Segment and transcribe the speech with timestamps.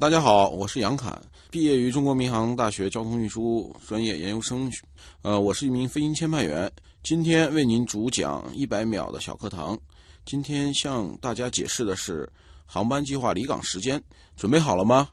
[0.00, 4.72] 大家好，我是杨侃，毕业于中国民航大学交通运输专业研究生，
[5.20, 6.72] 呃，我是一名飞行签派员。
[7.02, 9.78] 今天为您主讲一百秒的小课堂。
[10.24, 12.26] 今天向大家解释的是
[12.64, 14.02] 航班计划离港时间，
[14.38, 15.06] 准备好了吗？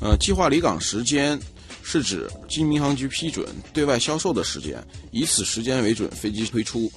[0.00, 1.36] 呃，计划离港时间
[1.82, 4.80] 是指经民航局批准对外销售的时间，
[5.10, 6.88] 以此时间为准飞机推出。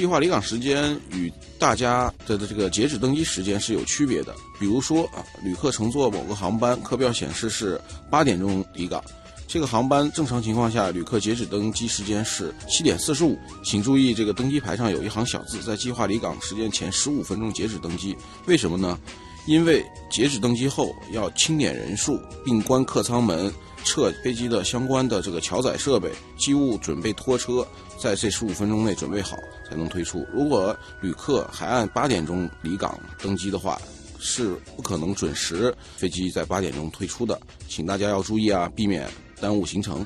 [0.00, 4.34] 计划离港时间与大家的这个截止登机时间是有区别的。
[4.58, 9.04] 比如说啊，旅客乘坐某个航班，课表显示是八点钟离港，
[9.46, 13.38] 这个航班正常情况下旅客截止登机时间是七点四十五。
[13.62, 18.16] 请注意，这个登机牌上有一行小字，在计划离港时间前十五分钟截止登机。
[18.46, 18.98] 为什么呢？
[19.46, 23.52] 因为截止登机后要清点人数，并关客舱门。
[23.84, 27.66] 撤飞机的相关的这个桥载设备、机务准备拖车，
[27.98, 29.36] 在这十五分钟内准备好
[29.68, 30.26] 才能推出。
[30.32, 33.80] 如果旅客还按八点钟离港登机的话，
[34.18, 39.08] 是不可能准时飞机在八点钟推出的，请大家要注意啊，避免
[39.40, 40.04] 耽误行程。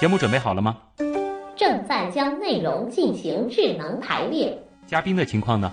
[0.00, 0.76] 节目准备好了吗？
[1.56, 4.58] 正在将内容进行智能排列。
[4.86, 5.72] 嘉宾的情况呢？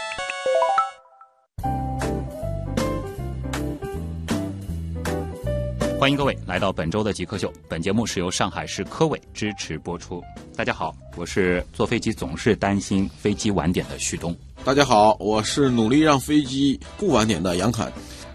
[6.01, 7.53] 欢迎各位来到本周的极客秀。
[7.69, 10.19] 本节目是由上海市科委支持播出。
[10.55, 14.35] 大家好，我是坐飞机总是担心飞机晚点的旭东。
[14.65, 17.87] 大家好，我是努力让飞机不晚点的杨凯。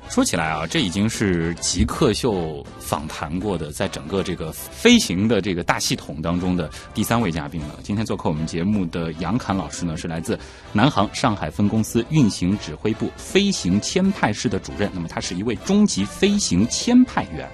[0.09, 7.78] 说起来啊，这已经是极客秀访谈过的，在整个这个飞行的这个大系统当中的第三位嘉宾了。
[7.83, 10.39] 今天做客我们节目的杨侃老师呢，是来自
[10.72, 14.91] 南航上海分公司运行指挥部飞行签派室的主任。
[14.94, 17.47] 那么他是一位中级飞行签派员。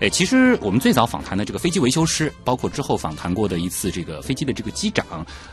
[0.00, 5.04] 哎，其实我们最早访谈的这个飞机维修师，包括之后访谈过的一次这个飞机的这个机长，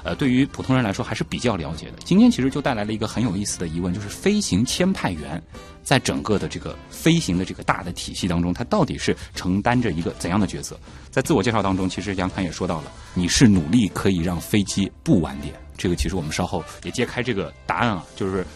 [0.03, 1.97] 呃，对于普通人来说还是比较了解的。
[2.05, 5.41] 今天其实就带来了一个很有意思的疑问，就是飞行签派员
[5.83, 10.79] 在整个的这个飞行的这个大的体系当中，他到底是承担着一个怎样的角色？
[11.11, 15.53] 在自我介绍当中，其实杨侃也说到了，你是努力可以让飞机不晚点。
[15.77, 18.47] 这个其实我们稍后也揭开这个答案啊，就是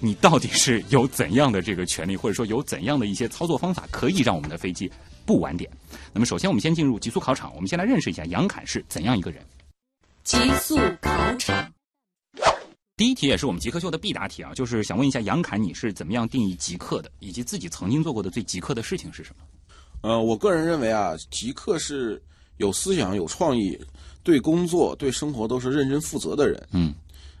[0.00, 4.90] 你到底是有怎样的这个权利，或者说有怎样的一些操作方法，可以让我们的飞机。
[5.26, 5.68] 不晚点。
[6.12, 7.52] 那么，首先我们先进入极速考场。
[7.54, 9.44] 我们先来认识一下杨侃是怎样一个人。
[10.22, 11.72] 极速考场，
[12.96, 19.44] 第一题也是我们极客秀的必答题啊，就是想问一下杨侃，你是怎么样定义极客的，以及自己曾经做过的最极客的事情是什么？
[20.02, 22.22] 呃，我个人认为啊，极客是
[22.56, 23.78] 有思想、有创意，
[24.22, 26.68] 对工作、对生活都是认真负责的人。
[26.72, 26.94] 嗯。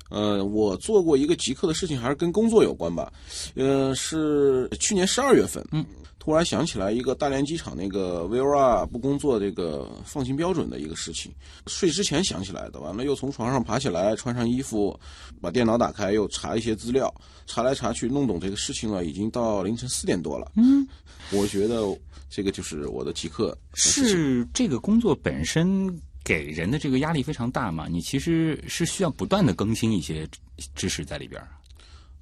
[0.08, 3.12] 呃，我做过一个极客的事情，还是跟工作有关吧。
[3.56, 5.66] 呃，是去年十二月份。
[5.72, 5.84] 嗯。
[6.26, 11.30] 突然想起来一个大连机场那个 VOR 不工作这个放行标准的一个事情，
[11.68, 14.98] 睡之前想起来的，完了又从床上爬起来，穿上衣服，
[15.40, 17.14] 把电脑打开，又查一些资料，
[17.46, 20.50] 查来查去弄懂这个事情了，已经到凌晨四点多了。
[20.56, 20.84] 嗯，
[21.30, 21.96] 我觉得
[22.28, 23.56] 这个就是我的极客。
[23.74, 25.88] 是这个工作本身
[26.24, 27.86] 给人的这个压力非常大嘛？
[27.86, 30.28] 你其实是需要不断的更新一些
[30.74, 31.40] 知识在里边。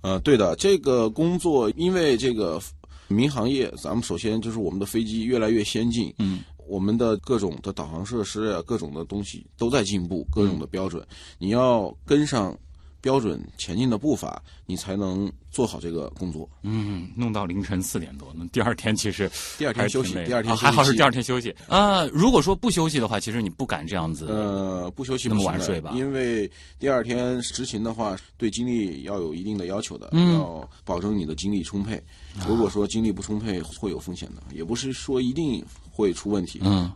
[0.02, 2.60] 呃，对的，这个工作因为这个。
[3.08, 11.06] 民航业，咱们首先就是我们的飞机越来越先进，嗯，我们的各种的导航设施啊，各种的东西都在进步，各种的标准，
[11.38, 12.56] 你要跟上。
[13.04, 16.48] 标准前进的步伐，你才能做好这个工作。
[16.62, 22.06] 嗯，弄到凌晨四点多，那第二天其实第二天休息，第二天还好是第二天休息啊。
[22.06, 24.24] 如果说不休息的话，其实你不敢这样子。
[24.30, 25.92] 呃，不休息那么晚睡吧？
[25.94, 32.02] 因为第二天执勤的话，对精力要有一定的要求的，要保证你的精力充沛。
[32.48, 36.58] 如果说精力不充沛，会有风险的，也不是说一定会出问题。
[36.62, 36.90] 嗯，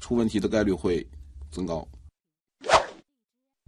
[0.00, 1.06] 出问题的概率会
[1.52, 1.86] 增高。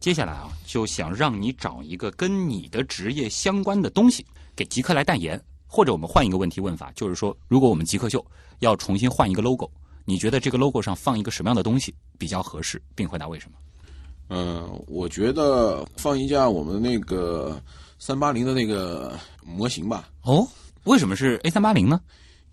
[0.05, 4.23] 接下来啊，就想让你找一个跟你的职业相关的东西
[4.55, 8.23] 给极客来代言，或者我们换一个问题问法，就是说，如果我们极客秀
[8.59, 9.67] 要重新换一个 logo，
[10.05, 13.57] 你觉得这个 logo 上放一个什么样的东西比较合适，并回答为什么？
[14.29, 17.59] 嗯，我觉得放一架我们那个
[17.99, 20.11] 三八零的那个模型吧。
[20.21, 20.47] 哦，
[20.83, 21.99] 为什么是 A 三八零呢？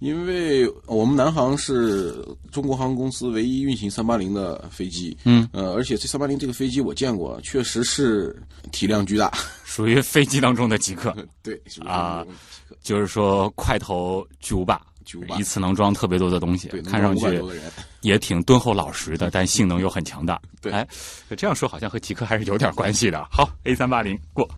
[0.02, 8.36] 因为我们南航是中国航空公司唯一运行三八零的飞机，嗯，呃，而且这三八零这个飞机我见过，确实是
[8.72, 9.32] 体量巨大，
[9.64, 12.26] 属于飞机当中的极客， 对，是啊，
[12.82, 15.38] 就是说块头巨无霸，巨无霸。
[15.38, 17.40] 一次能装特别多的东西，对，看上去
[18.02, 20.42] 也挺敦厚老实的， 但性能又很强大。
[20.60, 20.88] 对，哎，
[21.38, 23.24] 这样说好像和极客还是有点关系的。
[23.30, 24.50] 好，A 三八零过。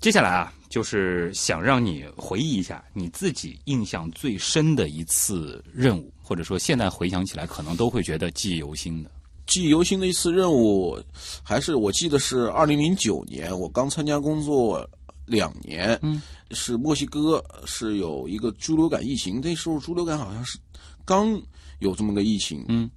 [0.00, 9.10] 接下来啊，就是想让你回忆一下你自己印象最深的一次任务，或者说现在回想起来可能都会觉得记忆犹新的。
[9.48, 10.96] 记忆犹新的一次任务，
[11.42, 14.88] 还是我记得是二零零九年，我刚参加工作
[15.26, 16.22] 两年，嗯，
[16.52, 20.58] 是墨西哥是有一个猪流感疫情，那时候猪流感好像是
[21.04, 21.42] 刚
[21.80, 22.88] 有这么个疫情，嗯，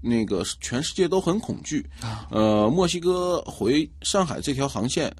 [0.00, 5.12] 那个全世界都很恐惧啊，呃，墨西哥回上海这条航线。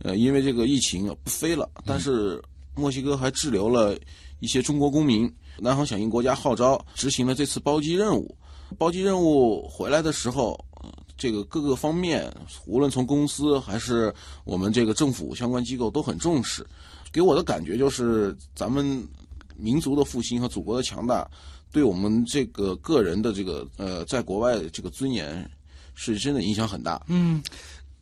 [0.00, 2.42] 呃，因为这个疫情不飞了，但是
[2.74, 3.96] 墨西哥还滞留了
[4.40, 5.32] 一些中国公民。
[5.56, 8.36] 南航响应国家号召，执行了这次包机任务。
[8.76, 10.58] 包机任务回来的时候，
[11.16, 12.28] 这个各个方面，
[12.66, 14.12] 无论从公司还是
[14.42, 16.66] 我们这个政府相关机构都很重视。
[17.12, 19.06] 给我的感觉就是，咱们
[19.56, 21.24] 民族的复兴和祖国的强大，
[21.70, 25.48] 对我们这个个人的这个呃，在国外这个尊严，
[25.94, 27.00] 是真的影响很大。
[27.06, 27.40] 嗯。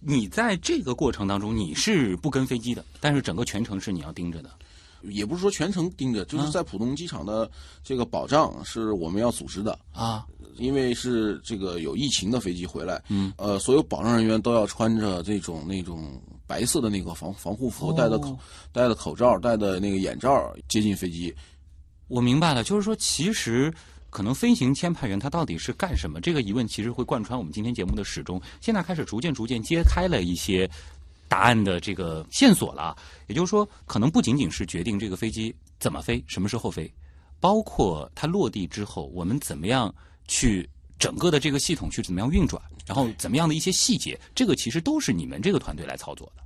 [0.05, 4.51] 你在这个过程当中，你是不跟飞机的，但是整个全程是你要盯着的，
[5.03, 7.49] 也不是说全程盯着，就是在浦东机场的
[7.85, 10.27] 这个保障是我们要组织的啊，
[10.57, 18.37] 因为是这个有疫情的飞机回来，嗯，呃，所有保障人员都要穿着这种那种白色的那个防防护服，戴的口
[18.73, 21.33] 戴的口罩，戴的那个眼罩接近飞机。
[22.09, 23.73] 我明白了，就是说其实。
[24.13, 26.21] 可能飞行签派员他到底是干什么？
[26.21, 28.39] 这个疑问其实会贯穿我们今天节目的始终。
[28.61, 30.71] 现在开始逐渐逐渐揭开了一些
[31.29, 32.95] 答案的这个线索了。
[33.27, 36.93] 也就是说，可能不仅仅是决定这个飞机怎么飞、什么时候飞，
[37.41, 39.93] 包括它落地之后，我们怎么样
[40.29, 40.69] 去
[40.99, 46.43] 整个的这个系统去怎么样运转，然后怎么样的一些细节，这个其实都是你们这个团队来操作的。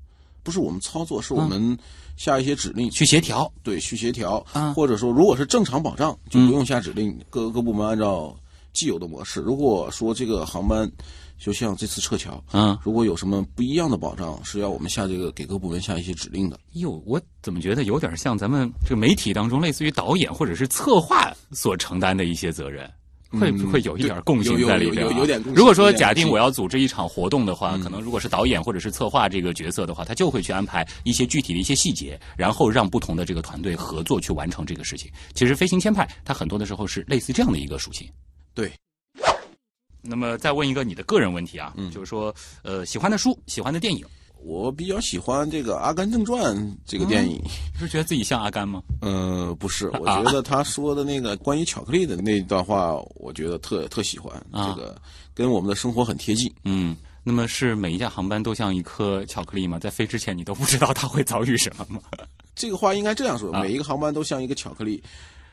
[0.47, 1.77] 不是我们操作，是我们
[2.17, 4.39] 下一些指令去协调，对，去协调。
[4.77, 8.33] 或者说，如果是正常保障，就不用下指令，各个部门按照
[8.73, 9.41] 既有的模式。
[9.41, 10.89] 如果说这个航班，
[11.37, 16.57] 就像这次撤侨，嗯，如果有什么不一样的保障，是要我们下这个给各部门下一些指令的。
[16.75, 22.89] 哟，我怎么觉得有点像咱们这个媒体当中，类似于导演或者是策划所承担的一些责任。
[23.39, 25.05] 会不会有一点共性在里边？
[25.05, 25.43] 有有点。
[25.55, 35.11] 如果说假定我要组织一场活动的话，可能如果是导演或者是策划这个角色的话，他就会去安排一些具体的一些细节，然后让不同的这个团队合作去完成这个事情。
[35.35, 38.09] 其实飞行签派它很多的时候是类似这样的一个属性。
[38.55, 38.71] 对。
[40.09, 42.33] 那么再问一个你的个人问题啊，就是说
[42.63, 44.05] 呃喜欢的书、喜欢的电影。
[44.43, 46.57] 我比较喜欢这个《阿甘正传》
[46.87, 47.43] 这个电影，
[47.79, 48.83] 是觉得自己像阿甘吗？
[49.01, 54.97] 呃，不是，我觉得他说的那个关于巧克力的那段话，我觉得特特喜欢，这个
[55.35, 56.53] 跟我们的生活很贴近。
[56.65, 59.79] 嗯，那么是每一架航班都像一颗巧克力吗？
[59.79, 62.01] 在飞之前你都不知道它会遭遇什么吗？
[62.55, 65.03] 这个话应该这样说：每一个航班都像一个巧克力，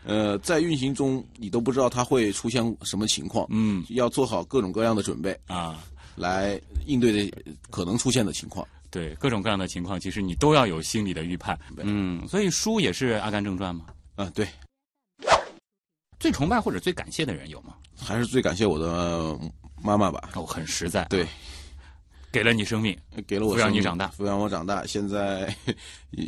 [0.05, 5.35] 呃，在运行中你都不知道它会出现什么情况，嗯，要做好各种各样的准备。
[5.47, 5.83] 啊，
[6.15, 8.67] 来应对的可能出现的情况。
[8.91, 11.57] 对各种各样的情况，其实你都要有心理的预判。
[11.77, 13.85] 嗯，所以书也是《阿甘正传》吗？
[14.15, 14.47] 啊，对。
[16.19, 17.73] 最崇拜或者最感谢的人有吗？
[17.97, 19.37] 还是最感谢我的
[19.81, 20.29] 妈妈吧。
[20.35, 21.03] 哦，很实在。
[21.05, 21.25] 对，
[22.31, 22.95] 给了你生命，
[23.25, 24.85] 给了我抚养你长大，抚养我长大。
[24.85, 25.53] 现在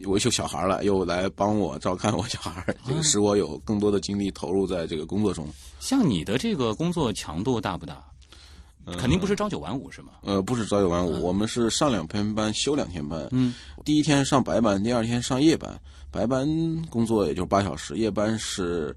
[0.06, 5.48] 我有小孩了，又来帮我照看我小孩，这个使我有更多的精力投入在这个工作中。
[5.80, 8.04] 像你的这个工作强度大不大？
[8.94, 10.13] 肯定不是朝九晚五是吗？
[10.22, 13.27] 呃，不是朝九晚五，我们是上两天班，休两天班。
[13.32, 15.80] 嗯，第一天上白班，第二天上夜班。
[16.12, 16.48] 白班
[16.89, 18.96] 工作也就八小时，夜班是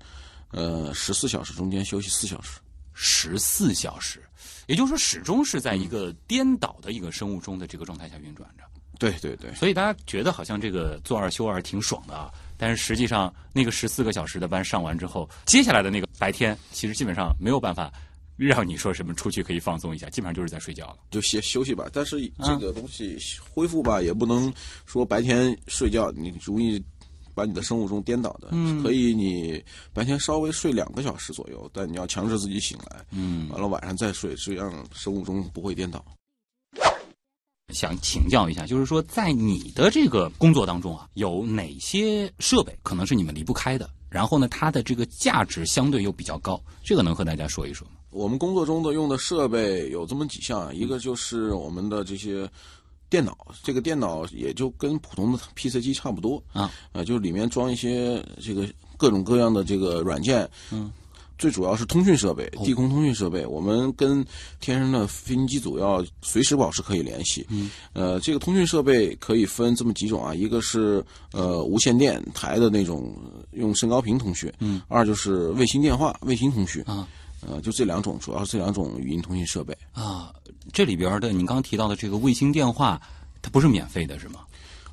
[0.52, 2.60] 呃十四小时，中间休息四小时。
[2.92, 4.22] 十四小时，
[4.66, 8.64] 也就是说始终是在一个颠倒的一个生物钟的这个状态下运转着。
[8.98, 9.54] 对对对。
[9.54, 17.92] 所以大家觉得好像这个做二休二挺爽的啊，但是实际上那个十四个小时的班上完之后，接下来的那个白天其实基本上没有办法。
[18.46, 21.90] 让你说什么出去可以放松一下，基本上就是在睡觉了，就歇休息吧。
[21.92, 23.18] 但是这个东西
[23.50, 24.52] 恢复吧，也不能
[24.86, 26.82] 说白天睡觉，你容易
[27.34, 28.48] 把你的生物钟颠倒的。
[28.52, 33.04] 嗯，可以你白天稍微睡两个小时左右，但你要强制自己醒来。
[33.10, 36.04] 嗯，完了晚上再睡，这样生物钟不会颠倒。
[37.74, 43.90] 想请教一下，就是说在你的这个工作当中啊，有哪些设备可能是你们离不开的？
[44.08, 47.92] 然后呢，它的这个价值相对又比较高，这个能和大家说一说吗？
[48.10, 52.48] 我们工作中的用的设备有这么几项，一个就是我们的这些
[53.10, 60.90] 电脑，这个电脑也就跟普通的 PC 机差不多啊，呃，就是里面装一些这个各种各样的这个软件，嗯，
[61.38, 64.24] 最主要是通讯设备，地空通讯设备，我们跟
[64.60, 67.46] 天上的飞行机组要随时保持可以联系。
[67.48, 73.14] 嗯，呃，这个通讯设备可以分这么几种啊，一个是呃无线电台的那种
[73.52, 76.82] 用升高频通讯，嗯，二就是卫星电话、卫星通讯。
[76.84, 77.06] 啊，
[77.46, 79.76] 呃，就这两种，主要是这两种语音通信设备。
[79.92, 80.32] 啊，
[80.72, 83.00] 这里边的你刚刚提到的这个卫星电话，
[83.40, 84.40] 它不是免费的是吗？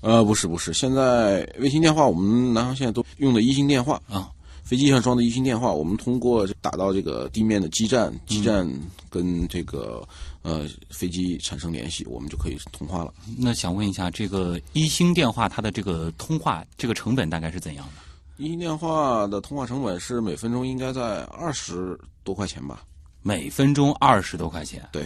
[0.01, 4.29] 呃，不是不是，现在卫星电话我们南方现在都用的一星电话啊，
[4.63, 8.69] 飞机上装的一星电话，我们通过打到这个地面的基站，基站
[9.09, 10.07] 跟这个
[10.43, 13.11] 呃飞机产生联系，我们就可以通话了。
[13.37, 18.04] 那想问一下，这个一星电话它的这个通话这个成本大概是怎样的？
[18.37, 22.83] 一星电话的通话成本是每分钟应该在二十多块钱吧？
[23.21, 24.87] 每分钟二十多块钱。
[24.91, 25.05] 对。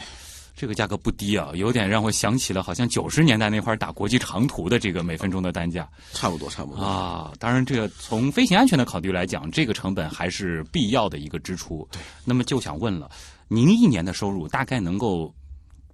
[0.55, 7.31] 这个价格不低啊，有点让我想起了好像九十年代那会儿打国际长途的这个每分钟的单价，差不多差不多啊。
[7.39, 11.87] 当然，这个从飞行安全的考虑来讲，这个成本还是必要的一个支出。
[11.93, 13.09] 对，那么就想问了，
[13.47, 15.33] 您一年的收入大概能够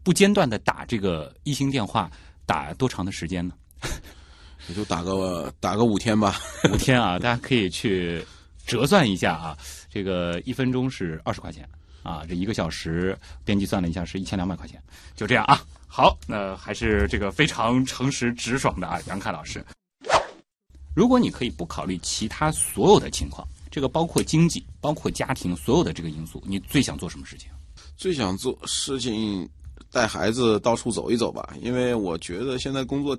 [0.02, 2.10] 不间断的打这个一星电话
[2.48, 3.54] 打多长的时间呢？
[4.68, 6.40] 也就打个打个五天吧，
[6.74, 8.24] 五天啊，大家可以去
[8.66, 9.58] 折算一下啊，
[9.90, 11.68] 这个一分钟是二十块钱。
[12.04, 14.80] 啊，这一个小时编辑算了一下，是一千两百块钱，
[15.16, 15.60] 就这样啊。
[15.88, 19.66] 好，那还是这个非常诚实直爽的啊，杨凯老师。
[20.96, 27.50] 如果你可以不考虑其他所有的情况，这个包括经济、包括家庭所有的这个因素，你最想做什么事情？
[27.98, 29.50] 最想做事情，
[29.92, 33.18] 带孩子到处走一走吧，因为我觉得现在工作。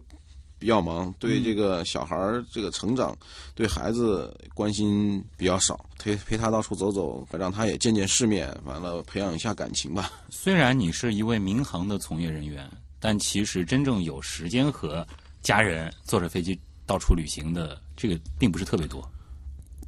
[0.58, 3.16] 比较忙，对这个小孩儿这个成长，
[3.54, 10.10] 对孩子关心比较少，陪陪他到处走走，让他也见见世面，完了培养一下感情吧。
[10.30, 15.06] 虽然你是一位民航的从业人员，但其实真正有时间和
[15.42, 19.06] 家人坐着飞机到处旅行的，这个并不是特别多。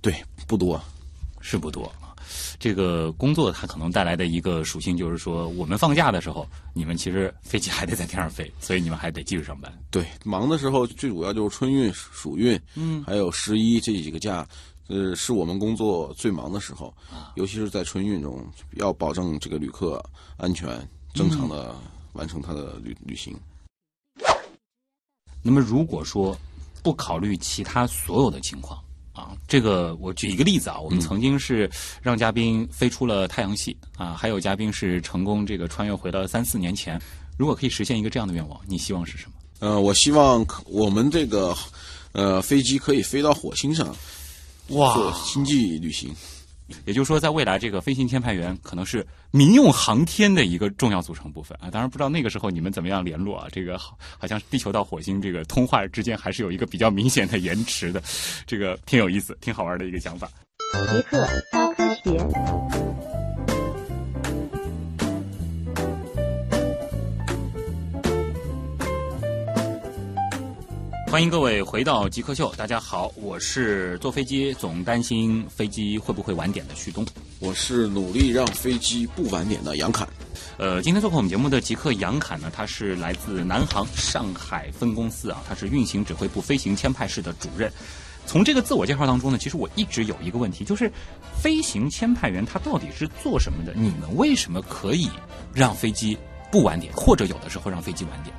[0.00, 0.14] 对，
[0.46, 0.80] 不多，
[1.40, 1.92] 是不多。
[2.58, 9.72] 这个工作它可能带来的一个属性就是说，我们放假的时候，你们其实飞机还得在天上飞，所以你们还得继续上班。
[9.90, 14.46] 对，忙的时候最主要就是春运、暑运，嗯，还有十一这几个假，
[14.88, 16.92] 呃，是我们工作最忙的时候，
[17.36, 20.04] 尤其是在春运中，要保证这个旅客
[20.36, 20.68] 安全，
[21.14, 21.74] 正常的
[22.12, 23.34] 完成他的旅旅行。
[25.42, 26.36] 那么，如果说
[26.82, 28.82] 不考虑其他所有的情况。
[29.18, 31.68] 啊，这个我举一个例子啊，我们曾经是
[32.00, 37.00] 让嘉宾飞出了太阳系啊，还有嘉宾是成功这个穿越回了三四年前。
[37.36, 39.32] 如果可以实现一个这样的愿望，你希望是什么？
[39.58, 41.56] 呃，我希望我们这个
[42.12, 43.94] 呃飞机可以飞到火星上，
[44.68, 46.14] 哇，做星际旅行。
[46.84, 51.70] 也就是说，在未来，这个飞行签派员可能是民用航天的一个重要组成部分啊。
[51.70, 53.46] 当然，不知道那个时候你们怎么样联络啊？
[53.50, 58.02] 这个好，好像地球到火星这个通话之间还是有一个比较明显的延迟的，
[58.46, 60.28] 这个挺有意思、挺好玩的一个想法。
[60.90, 62.67] 极客高科学。
[71.10, 77.04] 欢迎各位回到极客秀，大家好，我是坐飞机总担心飞机会不会晚点的旭东，
[77.38, 80.06] 我是努力让飞机不晚点的杨侃。
[80.58, 87.72] 呃，今天做客我们节目的极客杨侃呢，他是来自南航上海分公司啊，他是运行指挥部飞行签派室的主任。
[88.26, 90.92] 从这个自我介绍当中呢，其实我一直有一个问题，就是
[91.40, 93.72] 飞行签派员他到底是做什么的？
[93.74, 95.08] 你们为什么可以
[95.54, 96.18] 让飞机
[96.52, 98.34] 不晚点，或者有的时候让飞机晚点？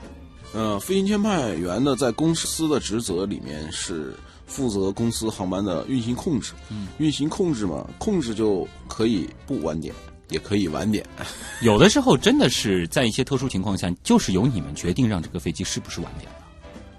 [0.51, 4.15] 呃，飞行签派员呢，在公司的职责里面是
[4.47, 6.53] 负责公司航班的运行控制。
[6.69, 9.93] 嗯，运行控制嘛，控制就可以不晚点，
[10.29, 11.05] 也可以晚点。
[11.61, 16.37] 有的时候真的是在一些特殊情况下，就是由你们决定让这个飞机是不是晚点了。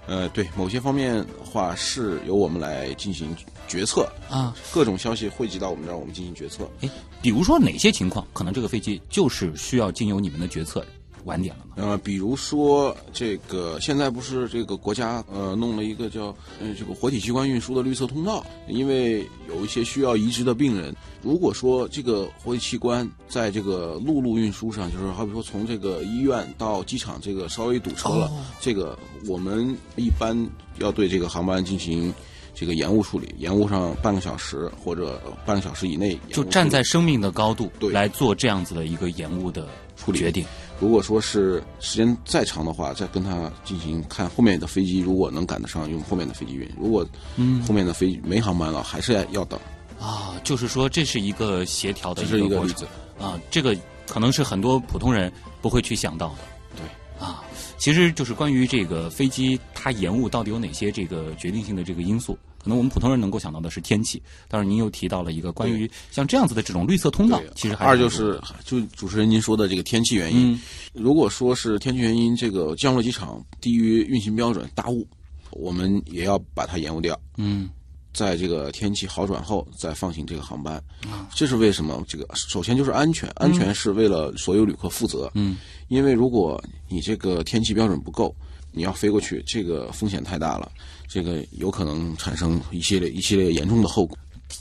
[0.07, 3.35] 呃，对，某些方面的话是由我们来进行
[3.67, 6.69] 决策啊，各种消息汇集到我们这儿，我们进行决策。
[6.81, 6.89] 哎，
[7.21, 10.85] 比如说哪些情况，可能这个飞机就是需要经由你们的决策。
[11.25, 11.73] 晚点了吗？
[11.75, 28.97] 呃，比如说这个，现在不是这个国家呃弄了一个叫呃这个活体器官运输的绿色通道，因为有一些需要移植的病人，如果说这个活体器官在这个陆路运输上，就是好比说从这个医院到机场这个稍微堵车了，这个
[29.27, 30.37] 我们一般
[30.79, 32.13] 要对这个航班进行
[32.53, 40.45] 这个延误处理，延误上半个小时或者半个小时以内，就站在生命的高度对来做这样子的一个延误的处理决定。
[40.81, 49.59] 如果说是时间再长的话，再跟他进行看后面的飞机，如果能赶得上，用后面的飞机运；如果嗯后面的飞没航班了，还是要等。
[49.99, 52.87] 啊，就是说这是一个协调的一个过程。
[53.19, 56.37] 啊，这个可能是很多普通人不会去想到的。
[56.75, 57.43] 对啊，
[57.77, 62.35] 其实就是关于这个飞机它延误到底有哪些这个决定性的这个因素。
[62.61, 70.61] 可能我们普通人能够想到的是天气，但是您又提到了一个关于像这样子的这种绿色通道，其实还二就是就主持人您说的这个天气原因，嗯
[70.93, 75.07] 如果说是天气原因，这个降落机场低于运行标准大雾，
[75.51, 77.19] 我们也要把它延误掉。
[77.37, 77.69] 嗯
[78.13, 80.75] 在这个天气好转后再放行这个航班，
[81.05, 82.03] 啊这是为什么？
[82.09, 85.31] 这个首先就是安全，安全是为了所有旅客负责。
[85.33, 85.55] 嗯，
[85.87, 88.35] 因为如果你这个天气标准不够，
[88.73, 90.69] 你要飞过去，这个风险太大了，
[91.11, 94.17] 这个有可能产生一系列一系列严重的后果。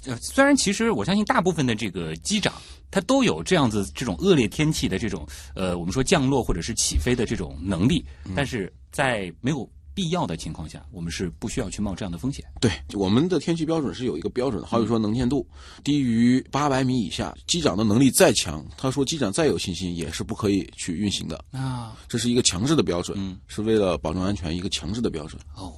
[0.07, 2.52] 呃，虽然其实我相信大部分的这个机长，
[2.90, 8.04] 他都有这样子这种恶劣天气的这种呃，我们说降落或者是起飞的这种能力，
[8.35, 12.45] 但是在没有必要的情况下，我们是不需要去冒这样的风险。
[12.61, 15.47] 对，我们的天气标准是有一个标准的，好比说能见度
[15.85, 25.40] 低于八百米以下，机长的能力再强，他说机长再有信心也是不可以去运行的，啊，这是一个强制的标准，嗯是为了保证安全一个强制的标准。
[25.57, 25.75] 哦，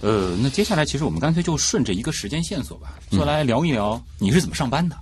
[0.00, 4.96] 呃，那接下来其实我们干脆就顺着一个时间线索吧，就来聊一聊你是怎么上班的。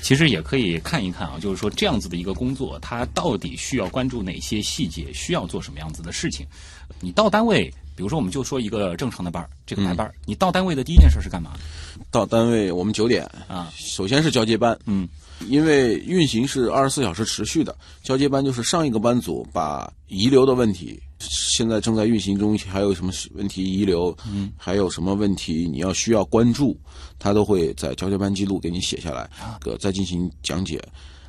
[0.00, 6.46] 其实也可以看一看啊，就是说这样子的一个工作，它到底需要关注哪些细节，需要做什么样子的事情。
[7.00, 11.52] 你到单位，比如说我们就说一个正常的班儿，这个排班儿，你到单位的第一件事是干嘛？
[12.10, 15.08] 到单位我们九点啊，首先是交接班，嗯，
[15.48, 21.00] 因为运行是二十四小时持续的，交接班就是上一个班组把遗留的问题，
[21.30, 26.76] 现在正在运行中，还有什么问题遗留，嗯，还有什么问题你要需要关注，
[27.18, 29.30] 他都会在交接班记录给你写下来，
[29.64, 30.82] 呃，再进行讲解。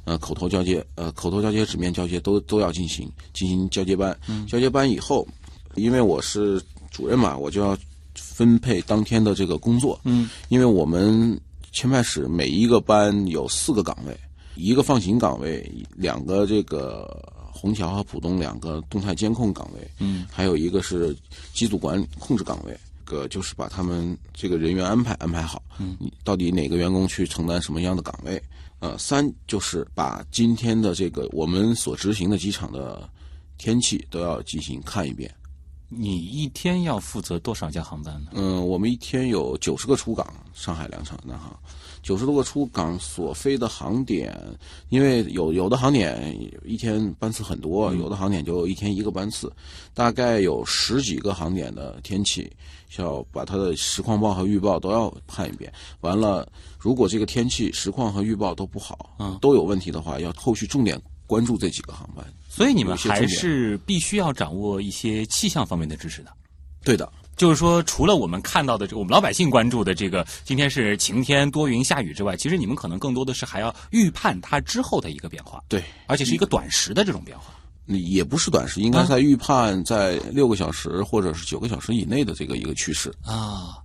[0.03, 4.15] 呃，口头交接，呃，口头交接、纸面交接都都要进行进行交接班。
[4.47, 5.27] 交接班以后，
[5.73, 6.61] 因为我是
[6.91, 7.75] 主任嘛，我就要
[8.13, 9.99] 分配当天的这个工作。
[10.03, 11.35] 嗯，因为我们
[11.71, 14.15] 签派室每一个班有四个岗位，
[14.53, 21.15] 一个放行岗位，两个这个虹桥和浦东两个动态监控岗位，嗯，还有一个是
[21.53, 22.77] 机组管理控制岗位。
[23.05, 28.41] 个就是把他们这个人员安排安排好，嗯，你到底哪个员工去承担什么样的岗位？
[28.79, 33.07] 呃，三就是把今天的这个我们所执行的机场的
[33.59, 35.31] 天气都要进行看一遍。
[35.87, 38.31] 你一天要负责多少架航班呢？
[38.33, 41.57] 嗯，我们一天有九十个出港，上海两场的哈，
[42.01, 44.35] 九十多个出港所飞的航点，
[44.89, 49.51] 因为有有的航点一天班次很多，有的航点就一天一个班次，
[49.93, 52.51] 大概有十几个航点的天气，
[52.97, 55.71] 要把它的实况报和预报都要看一遍。
[56.01, 56.47] 完了，
[56.79, 62.25] 如果这个天气实况和预报都不好，嗯都有问题的话，要后续重点关注这几个航班。
[62.55, 66.31] 所以你们还是必须要掌握一些气象方面的知识的。
[66.85, 75.83] 对的，就是说，除了我们看到的这我们老百姓关注的这个今天是晴天多云下雨之外，其实你们可能更多的是还要预判它之后的一个变化，对。
[76.07, 77.53] 而且是一个短时的这种变化。
[77.87, 83.13] 也不是短时，应该在预判在六个小时或者是九个小时以内的这个一个趋势。
[83.23, 83.77] 啊，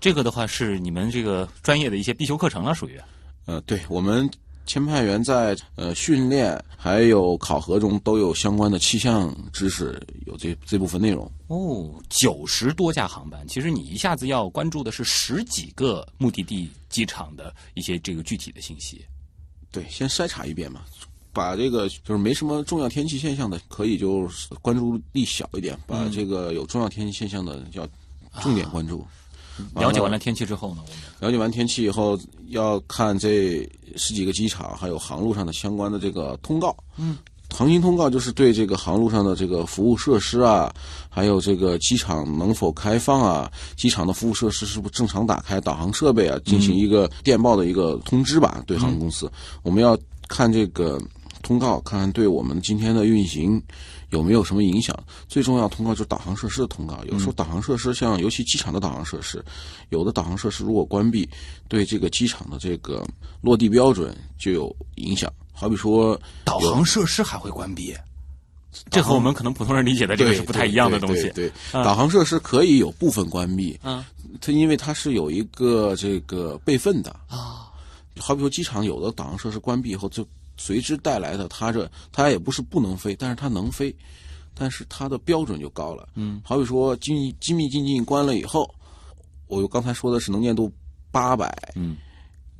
[0.00, 2.98] 这个的话是你们这个专业的一些必修课程了，属于
[3.46, 4.28] 呃，对我们
[4.66, 11.30] 签派员在呃训练还有考核中都有相关的气象知识，有这这部分内容。
[11.48, 19.04] 哦，九十多架航班，其实你一下子要关注的是十几个目的地机场的一些这个具体的信息。
[19.70, 20.82] 对，先筛查一遍嘛，
[21.32, 27.86] 把这个就是没什么重要天气现象的，可以就是关注力小一点；把这个有重要天气现象的要
[28.40, 29.06] 重点关注。
[29.74, 30.82] 了解完了天气之后呢，
[31.20, 36.76] 了解完天气以后，要看这十几个机场还有航路上的相关的这个通告。
[36.96, 37.16] 嗯，
[37.50, 40.72] 航行通告就是对这个航路上的这个服务设施啊，
[41.08, 48.62] 还有这个机场能否开放啊，机场的服务设施是不是正常打开，导航设备啊，进行一个电报的一个通知吧。
[48.66, 49.30] 对航空公司，
[49.62, 49.96] 我们要
[50.28, 51.00] 看这个
[51.42, 53.62] 通告，看看对我们今天的运行。
[54.14, 54.96] 有没有什么影响？
[55.28, 57.02] 最重要通告就是导航设施的通告。
[57.10, 59.44] 有时候导航设施像尤其机场的导航设施，
[59.90, 61.28] 有的导航设施如果关闭，
[61.66, 63.04] 对这个机场的这个
[63.40, 65.28] 落地标准就有影响。
[65.52, 67.92] 好比说导航设施还会关闭，
[68.88, 71.22] 这和我们可能普通人理解的这个是不太一样的东西。
[71.22, 74.04] 对对，对导航设施可以有部分关闭，嗯
[74.40, 77.10] 它因为它是有一个这个备份的。
[77.28, 77.66] 啊，
[78.18, 80.24] 好比说机场有的导航设施关闭以后，就
[80.56, 83.94] 随之带来的它这它也不是不能飞，但是它能飞，
[84.54, 86.08] 但是它的标准就高了。
[86.14, 88.72] 嗯，好比说机密机密进境关了以后，
[89.46, 90.72] 我刚才说的是能见度
[91.10, 91.96] 八百，嗯，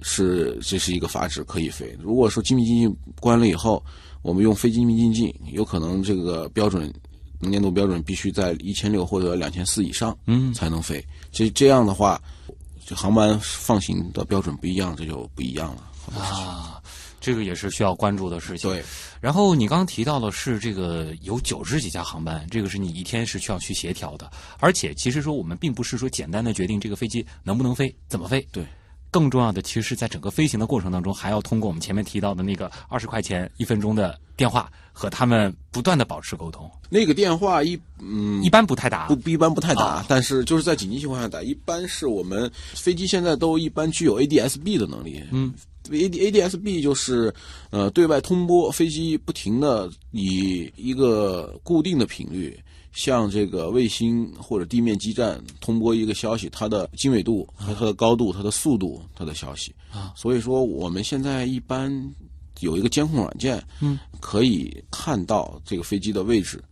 [0.01, 1.97] 是这是一个阀值可以飞。
[2.01, 3.85] 如果说机密进境关了以后，
[4.23, 6.93] 我们用非机密进境，有可能这个标准
[7.41, 11.05] 能见度标准必须在一千六或者两千四以上，嗯才能飞。
[11.31, 12.21] 这这样的话，
[12.87, 15.91] 这航班放行的标准不一样，这就不一样了。
[16.19, 16.74] 啊，
[17.25, 18.71] 这个也是需要关注的事情。
[18.71, 18.85] 对，
[19.19, 28.47] 然后你刚刚提到的是这个有九十几架航班，这个是你一天是需要去协调的，而且其实说我们并不是说简单的决定这个飞机能不能飞、怎么飞。
[28.53, 28.63] 对。
[29.11, 36.69] 更重要的，其实是在整个飞行的过程当中，还要通过我们前面提到的那个二十块钱一分钟的电话，和他们不断的保持沟通。
[36.91, 41.41] 那个电话一嗯一般不太打，不一般不太打，啊但是就是在紧急情况下打。
[41.41, 45.23] 一般是我们飞机现在都一般具有 ADS-B 的能力。
[45.31, 45.55] 嗯
[45.91, 47.33] ，A D ADS-B 就是
[47.71, 52.59] 呃对外通波，飞机不停的以一个固定的频率。
[52.97, 60.13] 向这个卫星或者地面基站通播一个消息，它的经纬度和它的高度、它的速度、它的消息啊。
[60.15, 61.91] 所以说，我们现在一般
[62.61, 66.63] 有一个监控软件，嗯，可以看到这个飞机的位置，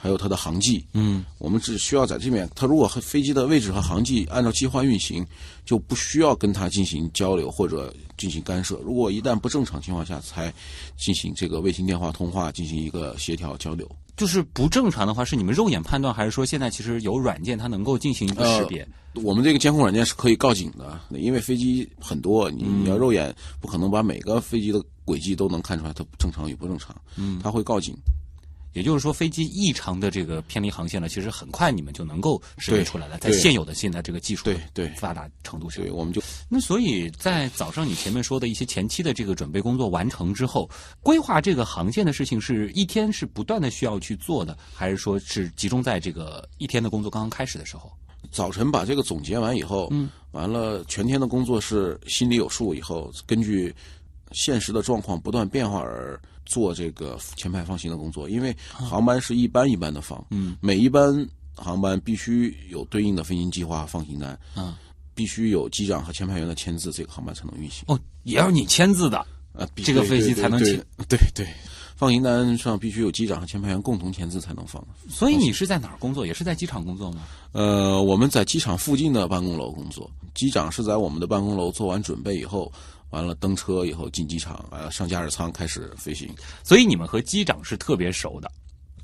[0.00, 0.84] 还有它的航迹。
[0.94, 5.26] 嗯，我们只需要在这边，它如果和飞机的位置和航迹按照计划运行，
[5.64, 8.76] 就不需要跟它进行交流或者进行干涉。
[8.84, 10.52] 如果一旦不正常情况下，才
[10.96, 13.86] 进行这个卫星电话通话，进行一个协调交流。
[14.16, 18.86] 就是不正常的话，是你们肉眼判断，还是说现在其实有软件它能够进行一个识别？
[19.14, 27.96] 我们这个监控软件是可以告警的，因为飞机很多，你你要肉眼不可能把每个飞机的轨迹都能看出来它正常与不正常，嗯，它会告警。
[28.72, 35.90] 也就是说，飞机异常的这个偏离航线了，其实很快你们就能够识别出来了，在现有的现在这个技术对对发达程度上对，。
[35.90, 40.70] 我们就那所以在早上你前面说的一些前期的这个准备工作完成之后，
[41.02, 47.90] 规划这个航线的事情是一天是不断的需要去做的，还是说是集中在这个一天的工作刚刚开始的时候？
[48.30, 53.74] 早晨把这个总结完以后，嗯，完了全天的工作是心里有数以后，根据
[54.30, 58.28] 现实的状况不断变化而做这个前排放行的工作。
[58.28, 64.74] 因为航班是一班一班的放，嗯，每一班航班必须有对应的飞行计划、放行单，嗯，
[65.14, 67.84] 必须有机长和前排员的签字，这个航班才能运行。
[67.86, 69.24] 哦，也要你签字的。
[69.52, 71.46] 呃，这个飞机才能对起对对，
[71.96, 74.82] 放行单上必须有机长和前排员共同签字才能放。
[75.08, 76.24] 所以你是在哪儿工作？
[76.24, 77.22] 也是在机场工作吗？
[77.50, 82.72] 呃，我们在机场附近的办公楼工作，机长是在我们的办公楼做完准备以后，
[83.10, 86.28] 完了登车以后进机场，呃，上驾驶舱开始飞行。
[86.62, 88.50] 所以你们和机长是特别熟的，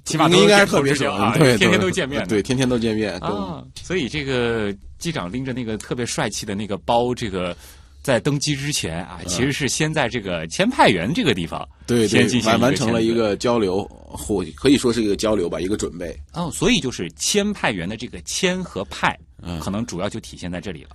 [0.05, 2.27] 起码都应该是特别熟啊，对，天天都见面。
[2.29, 3.19] 对，天天都见面。
[3.19, 7.57] 啊，所以这个机长拎着那个特别帅气的那个包，这个
[8.03, 16.16] 在登机之前啊，其实是先在这个签派员这个地方对对先进行完完成了一个交流，或可以说是一个交流吧，一个准备。
[16.33, 20.90] 哦，所以就是签派员的这个签和派，嗯可能主要就体现在这里了。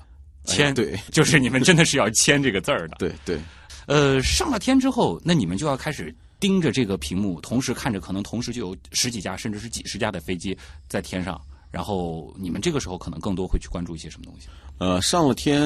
[0.48, 2.96] 哎签对 就是你们真的是要签这个字儿的。
[2.98, 3.40] 对对，
[3.88, 14.48] 呃，上了天之后，那你们就要开始盯着这个屏幕，同时看着可能同时就有十几架甚至是几十架的飞机在天上，然后你们这个时候可能更多会去关注一些什么东西？
[14.80, 15.62] 呃，上了天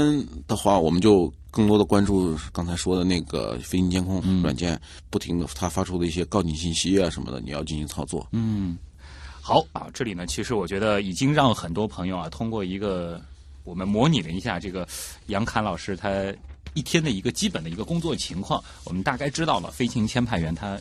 [0.46, 4.78] 的话，我们就更多的关注刚才说的那个飞行监控软件，
[5.10, 8.28] 不停的它发出的一些告警信息啊什么的，你要进行操作。
[8.34, 8.78] 嗯，
[9.42, 13.22] 好啊，这里呢，其实我觉得已经让很多朋友啊，通过一个
[13.66, 14.88] 我们模拟了一下这个
[15.28, 16.10] 杨侃老师他
[16.74, 20.80] 一天的一个基本的一个工作情况，我们大概知道了飞行签派员他。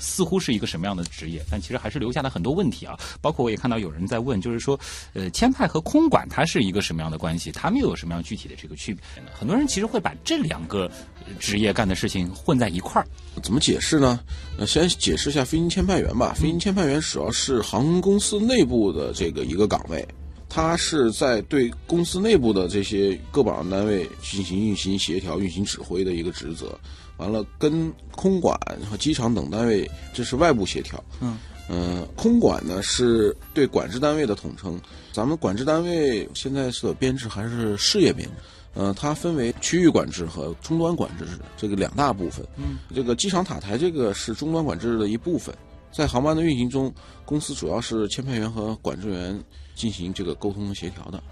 [0.00, 2.98] 似乎是一个什么样的职业，但其实还是留下了很多问题啊。
[3.22, 4.78] 包括我也看到有人在问，就是说，
[5.14, 7.52] 呃，签派和空管它是一个什么样的关系？
[7.52, 9.30] 他们又有什么样具体的这个区别呢？
[9.32, 10.90] 很多人其实会把这两个
[11.38, 13.06] 职业干的事情混在一块儿。
[13.40, 14.20] 怎么解释呢？
[14.58, 16.34] 呃，先解释一下飞行签派员吧。
[16.34, 20.06] 飞行签派员主要是航空公司内部的这个一个岗位，
[20.54, 26.78] 它是在对公司内部的这些各保障单位进行运行协调、运行指挥的一个职责。
[27.16, 28.56] 完了，跟空管
[28.88, 31.02] 和机场等单位这是外部协调。
[31.20, 31.36] 嗯。
[31.66, 34.80] 呃，空管呢是对管制单位的统称。
[35.12, 38.34] 咱们管制单位现在所编制还是事业编制？
[38.74, 41.24] 呃，它分为区域管制和终端管制
[41.56, 42.46] 这个两大部分。
[42.56, 45.52] 嗯，这个机场塔台这个是终端管制的一部分。
[45.90, 49.42] 在航班的运行中，公司主要是签派员和管制员
[49.74, 51.22] 进行这个沟通和协调的。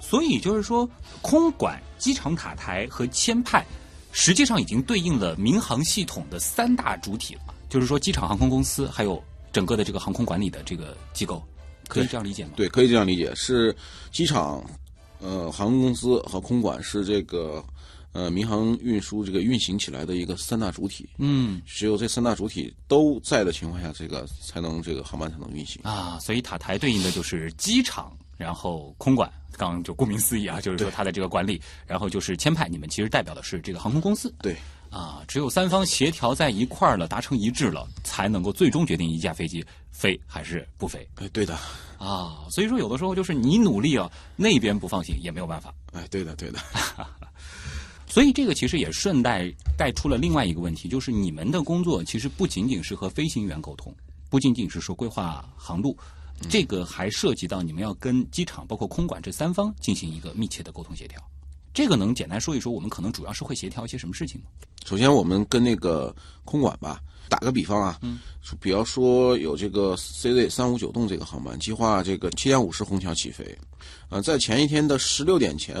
[0.00, 0.88] 所以就是说，
[1.20, 3.66] 空管、机场塔台和签派，
[4.12, 7.54] 实际上已经对应了民航系统的三大主体了。
[7.68, 11.42] 就是说，机场航空公司还有整个的这个航空管理的这个机构，
[11.88, 12.52] 可以这样理解吗？
[12.56, 13.74] 对，可以这样理解，是
[14.10, 14.64] 机场、
[15.20, 17.62] 呃航空公司和空管是这个
[18.12, 21.08] 呃民航运输这个运行起来的一个三大主体。
[21.18, 25.80] 嗯只有这三大主体都在的情况下，这个才能这个航班才能运行。
[25.84, 34.32] 啊，所以塔台对应的就是机场，然后空管，刚刚就顾名思义啊，就是说它的这个管理，然后就是签派，你们其实代表的是这个航空公司。
[34.40, 34.56] 对，
[34.90, 41.54] 啊，只有三方协调在一块儿了，达成一致了，才能够最终决定一架飞机飞还是不飞哎，对的，
[41.98, 42.46] 啊。
[42.50, 45.74] 所以说，有的时候就是你努力啊，那边不放心也没有办法。
[45.92, 46.58] 哎，对的，对的。
[48.08, 53.94] 所以这个其实也顺带带出了另外一个问题，就是你们的工作其实不仅仅是和飞行员沟通，
[54.30, 55.96] 不仅仅是说规划航路，
[56.48, 61.22] 这个还涉及到你们要跟机场包括空管这三方进行一个密切的沟通协调。
[61.74, 64.46] 这个能简单说一说，我们可能主要是会协调一些什么事情吗？
[64.84, 68.18] 首先，我们跟那个空管吧，打个比方啊，嗯，
[68.60, 73.56] 比方说有这个 CZ 三五九栋这个航班，计划这个七点五十虹桥起飞，
[74.08, 75.76] 呃，在前一天的十六点前，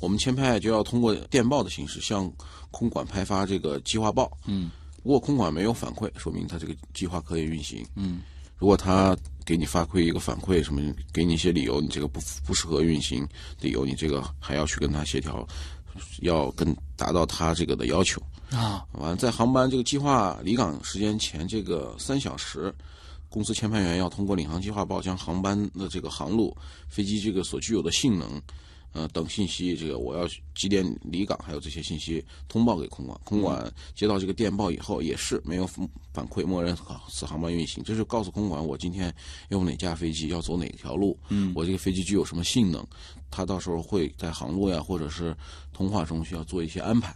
[0.00, 2.30] 我们签派就要通过电报的形式向
[2.70, 4.70] 空管派发这个计划报，嗯，
[5.02, 8.20] 如果空管没有反馈，说明他这个计划可以运行，嗯，
[8.58, 10.80] 如果他给你发馈一个反馈，什么
[11.12, 13.26] 给你一些理由，你这个不不适合运行，
[13.60, 15.46] 理由你这个还要去跟他协调，
[16.22, 18.20] 要跟达到他这个的要求。
[18.50, 22.72] 啊，完了，在航班这个计划离港时间前这个三小时，
[23.28, 26.56] 公司签派员要通过领航计划报将航班的这个航路、
[26.88, 28.40] 飞机这个所具有的性能，
[28.92, 33.20] 呃等信息，这个我要几点离港，还有这些信息通报给空管。
[33.24, 35.66] 空管接到这个电报以后，也是没有
[36.14, 36.74] 反馈，默认
[37.10, 37.82] 此航班运行。
[37.82, 39.12] 这是告诉空管，我今天
[39.48, 42.86] 用哪架飞机，要走哪条路，嗯我这个飞机具有什么性能，
[43.28, 45.36] 他到时候会在航路呀，或者是
[45.72, 47.12] 通话中需要做一些安排。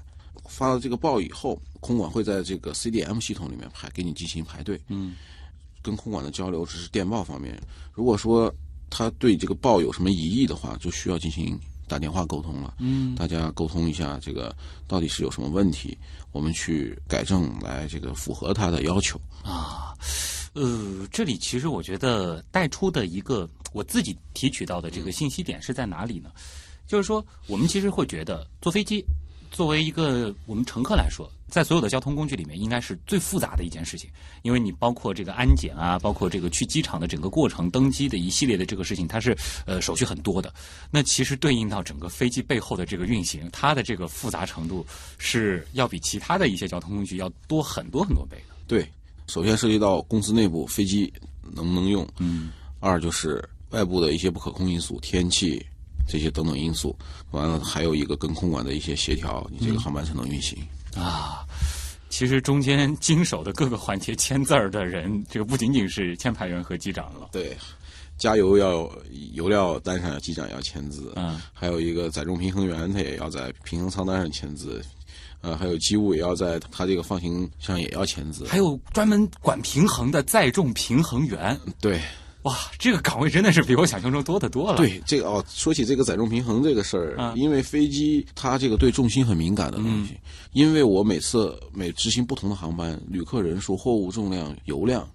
[0.50, 4.78] 发了这个报以后，空管会在这个 CDM 系统里面排给你进行排队。
[4.88, 5.14] 嗯，
[5.80, 7.58] 跟空管的交流只是电报方面。
[7.94, 8.52] 如果说
[8.90, 12.74] 他对这个报有什么疑义的话，就需要进行打电话沟通了。
[12.80, 14.54] 嗯，大家沟通一下，这个
[14.88, 15.96] 到底是有什么问题，
[16.32, 19.18] 我们去改正来这个符合他的要求。
[19.44, 19.94] 啊，
[20.54, 26.30] 呃，这里其实我觉得带出的一个我自己提取到的这个信息点是在哪里呢？
[26.86, 29.04] 就是说，我们其实会觉得坐飞机
[29.50, 34.08] 作为一个我们乘客来说，在所有的交通工具里面，应该是最复杂的一件事情，
[34.42, 39.36] 因为你包括这个安检啊，包括这个去机场的整个过程、登机的一系列的这个事情，它是
[39.66, 40.54] 呃手续很多的。
[40.90, 44.86] 那其实对应到整个飞机背后的这个运行，它的这个复杂程度
[45.18, 48.54] 是要比其他的一些交通工具要多很多很多倍的。
[48.68, 48.88] 对，
[49.26, 55.64] 首先涉及到公司内部飞机能不能用，嗯二就是外部的一些不可控因素，天气
[56.10, 56.94] 这些等等因素。
[57.30, 60.58] 完了，还有一个跟空管的一些协调，你这个航班才能运行。
[60.96, 61.46] 啊，
[62.08, 67.28] 其实中间经手的各个环节签字儿的人，这个不仅仅是签牌员和机长了。
[67.30, 67.56] 对，
[68.18, 68.90] 加油要
[69.32, 74.84] 油料单上机长要签字，嗯，还有一个载重平衡员他也要在平衡舱单上签字，
[75.42, 78.44] 呃，还有机务也要在他这个放行上也要签字。
[78.48, 82.00] 还有专门管平衡的载重平衡员，对
[82.42, 90.16] 哇，这个岗位真的是比我想象中多得多了。，对，这个哦，说起这个载重平衡这个事儿，啊因为飞机它这个对重心很敏感的东西，
[90.52, 95.06] 因为我每次每执行不同的航班，旅客人数、货物重量、油量，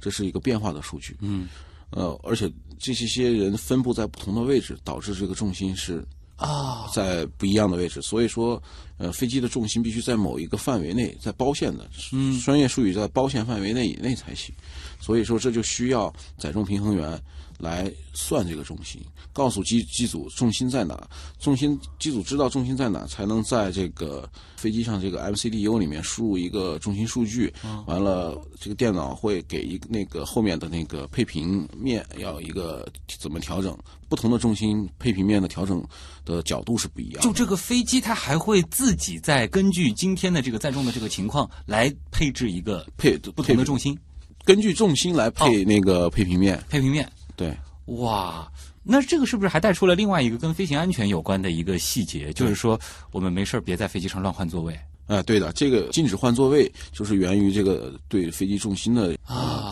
[0.00, 1.16] 这是一个变化的数据。
[1.20, 1.48] 嗯，
[1.90, 6.04] 呃，而且这些些人分布在不同的位置，导致这个重心是
[6.42, 8.62] 啊，在不一样的位置，所以说，
[8.98, 12.38] 呃，飞机的重心必须在某一个范围内，在包线的，嗯。
[12.40, 14.54] 专业术语在包线范围内以内才行。
[15.00, 17.20] 所以说，这就需要载重平衡员
[17.62, 19.00] 来算这个重心，
[19.32, 27.54] 告诉机机组重心在哪，重心机组知道重心在哪，才能在这个飞机上这个 MCDU 里面输入一个重心数据。
[27.64, 35.80] 嗯完了，这个电脑会给一个那个后面的那个配平面要一个怎么调整，不同的重心配平面的调整
[36.24, 37.20] 的角度是不一样的。
[37.20, 43.96] 就这个飞机，它还会自己再根据今天的这个载重的这个情况来配置一个配不同的重心
[44.44, 46.60] 根据重心来配那个配平面。
[46.68, 47.08] 配平面。
[47.42, 48.46] 对，哇，
[48.84, 52.32] 那这个是不是还带出了另外一个跟飞行安全有关的一个细节？
[52.32, 52.78] 就是说，
[53.10, 54.78] 我们没事儿别在飞机上乱换座位。
[55.08, 59.14] 啊、对的，这个禁止换座位就是源于这个对飞机重心的、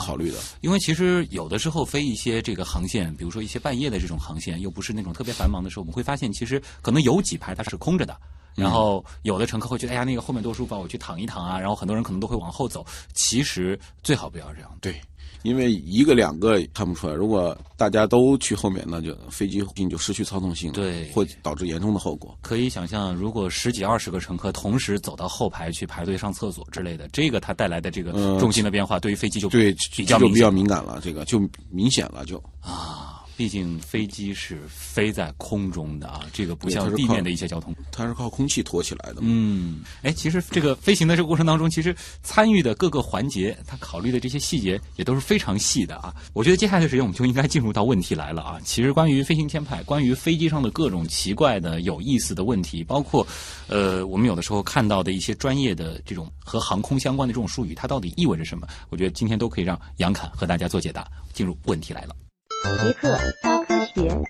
[0.00, 0.38] 考虑的。
[0.60, 8.14] 因为其实有的时候飞一些这个航线，比如说一些半夜的这种航线，又不是那种特别繁忙的时候，我们会发现其实可能有几排它是空着的。
[8.56, 11.58] 然后有的乘客会觉得，哎呀，那个后面多舒服，啊，我去躺一躺啊。
[11.58, 12.84] 然后很多人可能都会往后走。
[13.14, 14.76] 其实最好不要这样。
[14.80, 15.00] 对，
[15.42, 22.36] 因为一个两个看不出来，如果大家都去后面，那就飞机你就失去操纵性了，对会导致严重的后果。
[22.42, 32.36] 可以想象，如果十几二十个乘客同时走到后排去排队上厕所之类的，这个它带来的这个嗯重心的变化，对于飞机就对，比较就比较敏感了，这个就明显了就。
[32.60, 33.19] 啊。
[33.40, 37.74] 毕竟飞机是飞在空中的啊，这个不像地面的一些交通。
[37.90, 39.20] 它是靠空气托起来的。
[39.22, 46.14] 嗯，哎，其实这个飞行的这个过程当中，其实参与的各个环节，他考虑的这些细节也都是非常细的啊。
[46.34, 48.60] 我觉得接下来的时间我们就应该进入到问题来了啊。
[48.62, 53.26] 其实关于飞行签派，关于飞机上的各种奇怪的、有意思的问题，包括
[53.68, 58.66] 呃，我们有的时候看到的一些专业的这种和航空相关的这种术语，它到底意味着什么？
[58.90, 61.10] 我觉得今天都可以让杨侃和大家做解答。
[61.32, 62.14] 进入问题来了。
[62.62, 64.22] 极客高科学。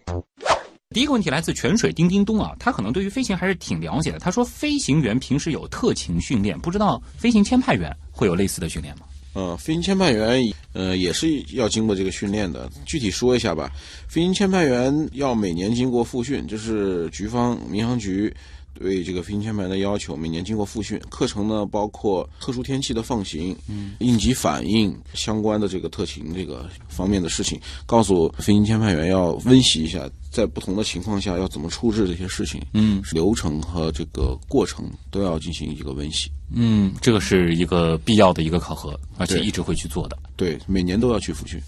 [0.90, 4.18] 第一个问题来自泉水叮叮咚啊，他可能对于飞行还是挺了解的。
[4.18, 9.06] 他说，飞行员平时有特勤训练，不知道飞行签派员会有类似的训练吗？
[9.34, 12.68] 呃，飞行签派员呃也是要经过这个训练的。
[12.84, 13.70] 具体说一下吧，
[14.08, 18.34] 飞行签派员要每年经过复训，就是局方民航局。
[18.74, 36.30] 对这个飞行签派员的要求，每年经过复训，课程呢包括特殊天气的放行、嗯，应急反应相关的这个特勤这个方面的事情，告诉飞行签派员要温习一下，在不同的情况下要怎么处置这些事情，嗯，流程和这个过程都要进行一个温习。
[36.52, 40.18] 嗯，这个是一个必要的一个考核，而且一直会去做的。
[40.36, 41.60] 对，每年都要去复训。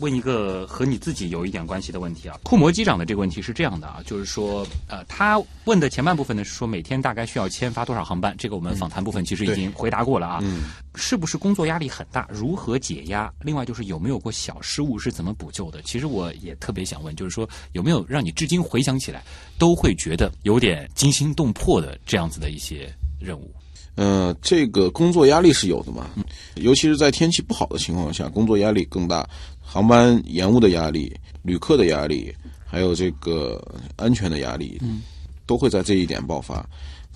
[0.00, 10.40] 问一个和你自己有一点关系的问题啊，库摩机长的这个问题是这样的啊，就是说，呃，他问的前半部分呢是说每天大概需要签发多少航班，这个我们访谈部分其实已经回答过了啊。
[10.42, 12.28] 嗯，是不是工作压力很大？
[12.30, 13.32] 如何解压？
[13.42, 15.82] 另外就是有没有过小失误是怎么补救的？
[15.82, 19.22] 其实我也特别想问，就是说有没有让你至今回想起来
[19.58, 23.52] 都会觉得有点惊心动魄的这样子的一些任务？
[23.96, 26.08] 呃，这个工作压力是有的嘛，
[26.54, 29.28] 尤其是在天气不好的情况下，工作压力更大，
[29.70, 33.62] 航班延误的压力、旅客的压力，还有这个
[33.96, 35.02] 安全的压力，嗯，
[35.44, 36.66] 都会在这一点爆发。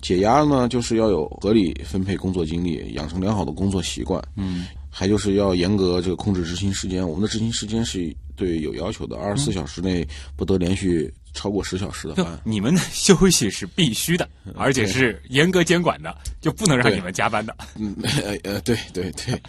[0.03, 7.09] 解压呢，就是要有合理分配工作精力，养成良好的工作习惯，嗯，还就是要严格这个控制执行时间。
[7.09, 12.39] 我们的执行时间是对有要求的，二十四小时内不得连续超过十小时的就班。
[12.45, 19.41] 你们的休息是必须的，而且是严格监管的，就不能让你们加班的嗯，呃呃，对对对，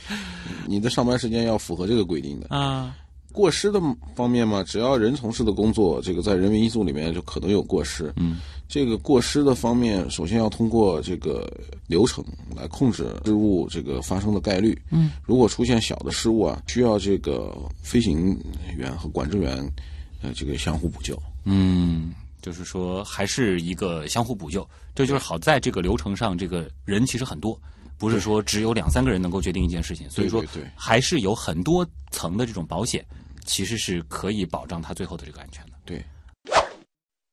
[0.65, 2.47] 你的上班时间要符合这个规定的。
[2.56, 2.95] 啊。
[3.34, 3.82] 过失的
[4.15, 8.13] 方面嘛，只要人从事的工作，这个在人为因素里面就可能有过失。
[8.17, 8.38] 嗯，
[8.69, 11.51] 这个过失的方面，首先要通过这个
[11.88, 12.23] 流程
[12.56, 14.79] 来控制失误这个发生的概率。
[14.91, 18.38] 嗯，如果出现小的失误啊，需要这个飞行
[18.77, 19.67] 员和管制员，
[20.21, 21.19] 呃，这个相互补救。
[21.45, 27.58] 嗯，就是说还是一个相互补救，这就是好在这个流程上，这个人其实很多，
[27.97, 30.43] 不是说只有两三个人能够决定一件事情，所以说
[30.75, 33.03] 还是有很多层的这种保险，
[33.45, 35.71] 其实是可以保障他最后的这个安全的。
[35.86, 36.03] 对，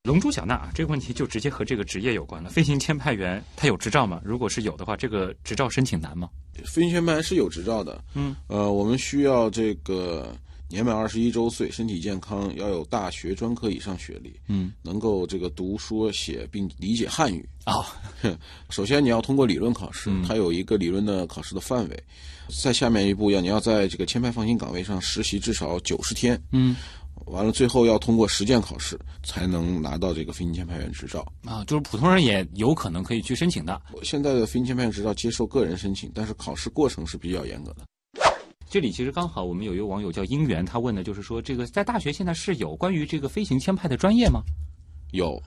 [0.05, 2.49] 龙珠小娜啊，这个问题就直接和这个职业有关了。
[2.49, 4.21] 飞行签派员他有执照吗？
[4.25, 6.31] 如果是有的话，这个执照申请难吗？
[6.65, 8.03] 飞行签派员班是有执照的。
[8.15, 10.33] 嗯，呃，我们需要这个
[10.71, 17.47] 年满二十一周岁，身体健康，要有大学专科以上学历，嗯，能够这个读说写并理解汉语。
[17.65, 17.85] 啊、
[18.71, 22.05] 首先你要通过理论考试，嗯它有一个理论的考试的范围。
[22.63, 26.77] 在下面一步要你要在这个签派放行岗位上实习至少九十天，嗯
[27.27, 31.27] 完了最后要通过实践考试才能拿到这个飞行签派员执照。
[31.45, 33.81] 啊，就是普通人也有可能可以去申请的。
[34.03, 37.85] 现在的飞行签派员执照接受个人申请，但是考试过程是比较严格的。
[38.71, 44.43] 这里其实刚好我们有一个网友叫姻缘，他问的就是说，这个在大学现在是有关于这个飞行签派的专业吗？
[45.11, 45.43] 有，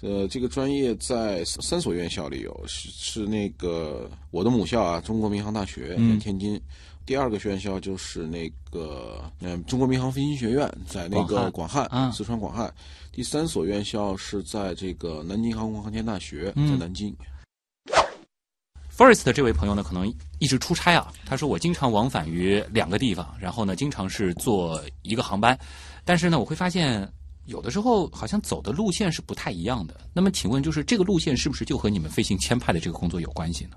[0.00, 6.60] 呃，这个专业在三三所院校里有，是是那个我的母校啊，中国民航大学嗯在天津。
[7.06, 12.74] 第二个院校就是那个嗯、中国民航飞行学院，在那个广汉，啊四川广汉。
[13.12, 17.14] 第三所院校是在这个南京航空航天大学，嗯在南京。
[18.96, 20.06] Forest 这位朋友呢，可能
[20.38, 21.12] 一直出差啊。
[21.26, 25.58] 他说我经常往返于两个地方，然后呢，经常是坐一个航班，
[26.04, 27.12] 但是呢，我会发现
[27.46, 30.00] 有的时候好像走的路线是不太一样的。
[30.12, 33.70] 那么，请问就是这个路线是不是就和你们飞行签派的这个工作有关系呢？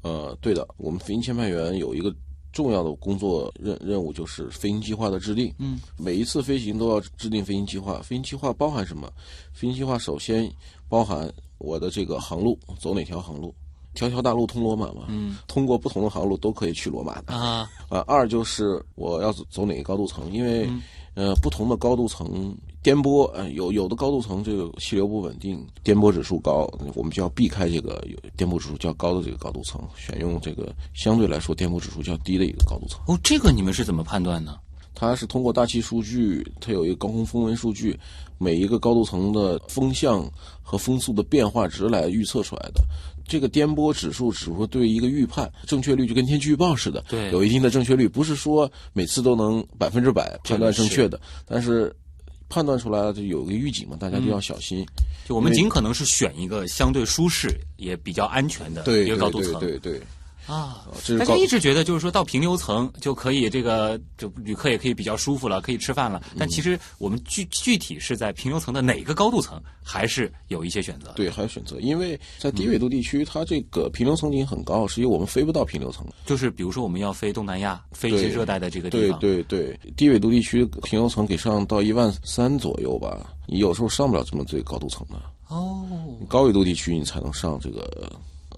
[0.00, 2.10] 呃，对的，我们飞行签派员有一个
[2.50, 5.54] 重要的工作任任务，就是飞行计划的制定。
[5.58, 7.98] 嗯，每一次飞行都要制定飞行计划。
[7.98, 9.12] 飞行计划包含什么？
[9.52, 10.50] 飞行计划首先
[10.88, 13.54] 包含我的这个航路，走哪条航路？
[13.96, 15.06] 条条大路通罗马嘛。
[15.08, 17.34] 嗯，通过不同的航路都可以去罗马的。
[17.34, 20.82] 啊，啊，二就是我要走走哪个高度层，因为、嗯
[21.16, 33.00] 呃不同的高度层颠簸，呃有有的高度层这个气流不稳定，颠簸指数高，我们就要避开这个有颠簸指数较高的这个高度层，选用这个相对来说颠簸指数较低的一个高度层。
[33.06, 34.58] 哦，这个你们是怎么判断呢？
[34.94, 37.98] 它是通过大气数据，它有一个高空风纹数据，
[38.36, 40.22] 每一个高度层的风向
[40.62, 42.82] 和风速的变化值来预测出来的。
[43.26, 51.94] 这个颠簸指数只会对一个预判正确率就跟天气预报似的，对有一定的正确率，不是说每次都能百分之百判断正确的，但是
[52.48, 54.86] 判断出来了就有个预警嘛，大家就要小心。
[55.26, 59.58] 就我们尽可能是选一个相对舒适也比较安全的对，一个高度层。
[59.58, 60.00] 对对
[61.02, 66.22] 是高大家一直觉得就是说到平流层就可以，这个就旅客也可以比较舒服了，可以吃饭了。
[66.38, 71.12] 但其实我们具具体是在平流层的哪个高度层，还是有一些选择。
[71.16, 76.06] 对，还有选择，因为在低纬度地区，它这个平流层已经很高，是因为我们飞不到平流层。
[76.24, 85.20] 就是比如说我们要飞东南亚，飞一些热带的这个地对方，对对，低纬度地区平流层给上到一万三左右吧，你有时候上不了这么最高度层的。
[85.48, 85.84] 哦，
[86.28, 88.12] 高纬度地区你才能上这个。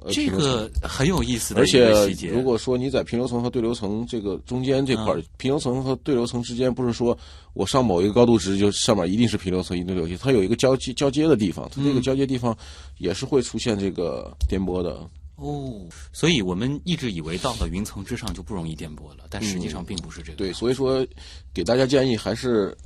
[0.04, 2.28] 呃这个很有意思的一个细节。
[2.28, 7.16] 如果说你在平流层和对流层这个中间这块儿，平流层和对流层之间不是说
[7.54, 12.56] 我上某一个高度值就上面一定是平流层，一定流层，它有一个交接交接的地方，它这个交接地方
[12.98, 15.08] 也是会出现这个颠簸的。
[15.36, 20.36] 哦，所以我们一直以为到了云层之上就不容易颠簸了，但实际上并不是这个。
[20.36, 21.06] 对，所以说
[21.54, 22.76] 给大家建议还是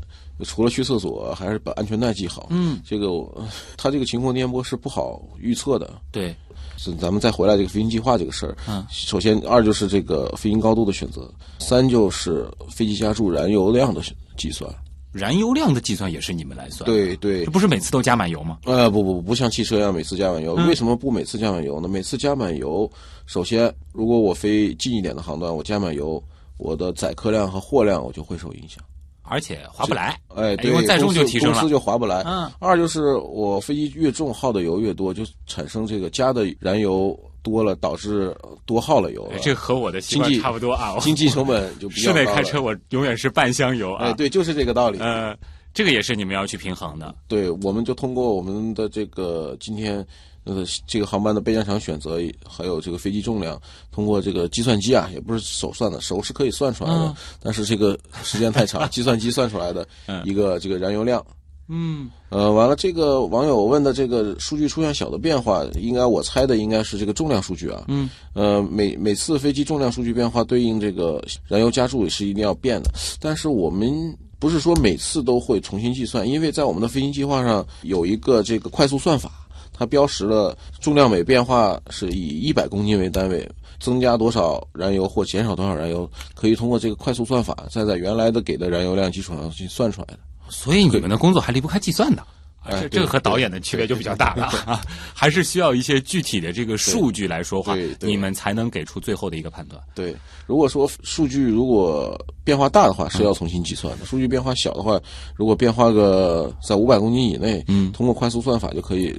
[0.45, 2.49] 除了去厕所，还是把安全带系好。
[2.51, 3.49] 嗯，这个呃
[3.79, 5.99] 它这个情况颠簸是不好预测的。
[6.11, 6.37] 对，
[6.83, 14.01] 是咱们再回来这个飞行计划这个事儿，嗯首先二就是这个飞行高度的选择，三就是飞机加注燃油量的
[14.37, 14.69] 计算。
[15.13, 18.59] 燃油量的计算也是你们来算。，对对这，不是每次都加满油吗？
[18.65, 20.57] 呃，不不不像汽车一样每次加满油。
[20.57, 21.87] 嗯为什么不每次加满油呢？
[21.87, 22.91] 每次加满油，
[23.27, 26.21] 首先如果我飞近一点的航段，我加满油，
[26.57, 28.83] 我的载客量和货量我就会受影响。
[29.23, 30.19] 而且划不来。
[30.35, 32.23] 哎，对，因为载重就提升了公司就划不来。
[32.27, 40.97] 嗯，二就是我飞机越重耗的油越多，就产生这个加的燃油多了，导致多耗了油这和我的习惯差不多啊。
[41.01, 44.07] 经济成本就 比室较高了内开车，我永远是半箱油啊。
[44.07, 44.99] 哎，对，就是这个道理。
[44.99, 45.35] 呃，
[45.73, 47.15] 这个也是你们要去平衡的。
[47.29, 50.05] 对，我们就通过我们的这个今天
[50.45, 61.25] 呃这个航班的备降场选择，还有这个飞机重量，通过这个计算机啊，也不是手算的，手是可以算出来的，嗯但是这个时间太长， 计算机算出来的 嗯一个这个燃油量。
[61.69, 67.85] 嗯，呃，完了，这个网友问的这个数据出现小的变化，应该我猜的应该是这个重量数据啊。
[67.89, 68.11] 嗯。
[68.35, 72.91] 呃，每每次飞机重量数据变化对应这个燃油加注也是一定要变的，
[73.21, 79.31] 但是我们不是说每次都会重新计算，因为在我们的飞行计划上有一个这个快速算法，
[79.73, 83.49] 它标识了重量每变化是以一百公斤为单位。
[83.81, 90.21] 增加多少燃油或减少多少燃油，可以通过这个快速算法，再在原来的给的燃油量基础上去算出来的。
[90.49, 92.25] 所以你们的工作还离不开计算的。
[92.71, 94.81] 这这个和导演的区别就比较大了啊，
[95.15, 99.81] 还是需要一些具体的这个数据来说话你们才能给出最后的一个判断。
[99.95, 100.15] 对，
[100.47, 105.01] 如果说数据如果变化大的话，是要重新计算的；数据变化小的话，
[105.35, 109.15] 如果变化个在五百公斤以内，嗯通过快速算法就可以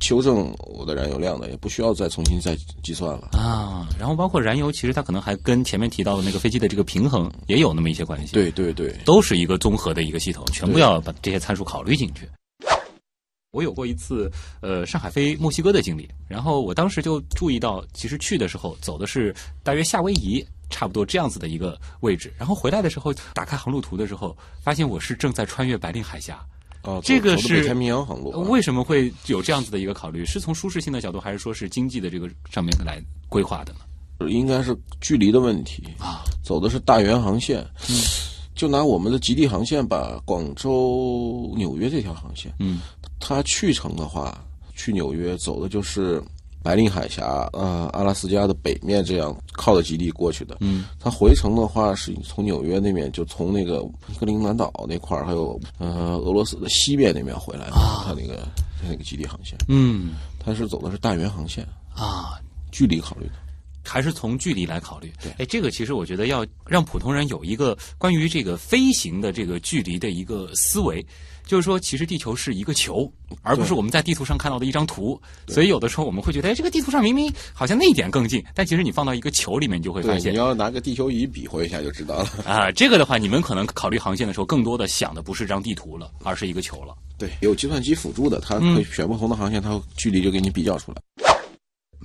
[0.00, 3.28] 修正我的燃油量的，也不需要再重新再计算了。
[3.32, 12.28] 啊，然后包括燃油，其实它可能还跟前面提到的那个飞机的这个平衡也有那么一些关系。，对对对，都是一个综合的一个系统，全部要把这些参数考虑进去。
[13.56, 14.30] 我有过一次
[14.60, 26.38] 呃上海飞墨西哥的经历，然后我当时就注意到，其实去的时候走的是大约夏威夷差不多这样子的一个位置，然后回来的时候打开航路图的时候，发现我是正在穿越白令海峡。
[26.82, 28.38] 哦，这个是北太平洋航路、啊。
[28.48, 30.24] 为什么会有这样子的一个考虑？
[30.24, 34.30] 是从舒适性的角度，还是说是经济的这个上面来规划的呢？
[34.30, 37.58] 应该是距离的问题啊，走的是大圆航线。
[37.88, 37.96] 嗯，
[38.56, 42.80] 就拿我们的极地航线吧，广州纽约这条航线，嗯，
[43.20, 44.42] 它去程的话，
[44.74, 46.22] 去纽约走的就是
[46.62, 50.56] 白令海峡，呃，阿拉斯加的北面这样靠着极地过去的。
[50.60, 53.82] 嗯，它回程的话是从纽约那边，就从那个
[54.18, 57.72] 格陵兰岛那块儿，还有呃俄罗斯的西边那边回来的。
[58.04, 58.48] 它那个
[58.80, 61.62] 它那个极地航线，嗯它是走的是大圆航线，
[61.94, 62.40] 啊，
[62.72, 63.32] 距离考虑的。
[63.86, 65.12] 还是从距离来考虑。
[65.22, 71.04] 对哎，这个其实我觉得要让普通人有一个关于这个飞行的这个距离的一个思维，
[71.46, 73.10] 就是说，其实地球是一个球，
[73.42, 75.20] 而不是我们在地图上看到的一张图。
[75.48, 82.28] 所以有的时候我们会觉得，哎，这个地图上明明好像那一点更近，但其实你放到一个球里面，你就会发，现你要拿个地球仪比划一下就知道了。
[82.44, 86.94] 啊，这个的话，你们可能考虑航线的时候，更多的想的不是张地图了，而是一个球了。
[87.18, 91.00] 对，有计算机辅助的，它可以选不同的航线，它距离就给你比较出来。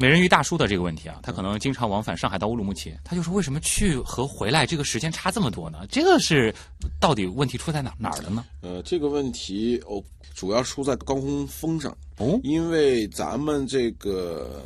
[0.02, 5.86] 美人鱼大叔的这个问题啊，他可能经常往返上海到乌鲁木齐，他就说为什么去和回来这个时间差这么多呢？
[5.92, 6.52] 这个是
[7.00, 8.44] 到底问题出在哪哪儿了呢？
[8.62, 14.64] 呃，这个问题哦，主要出在高空风上，哦，因为咱们这个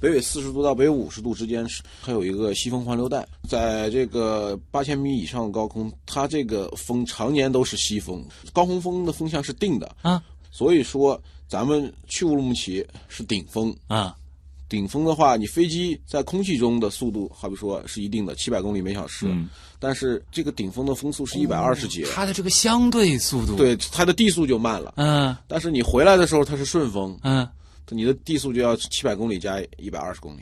[0.00, 8.24] 北纬四十度到北纬五十度之间是它有一个西风环流带，在这个八千米以上的高空，它这个风常年都是西风，
[8.54, 9.94] 高空风的风向是定的。
[10.00, 13.76] 啊，所以说咱们去乌鲁木齐是顶风。
[13.88, 14.16] 啊，
[14.70, 19.48] 顶峰的话，你飞机在空气中的速度，好比说是一定的七百公里每小时，嗯。
[19.80, 24.94] 但是这个顶峰的风速是一百二十节，它的这个相对速度，，对它的地速就慢了。
[24.96, 25.36] 嗯。
[25.48, 27.48] 但是你回来的时候它是顺风，嗯，
[27.88, 30.40] 你的地速就要七百公里加一百二十公里，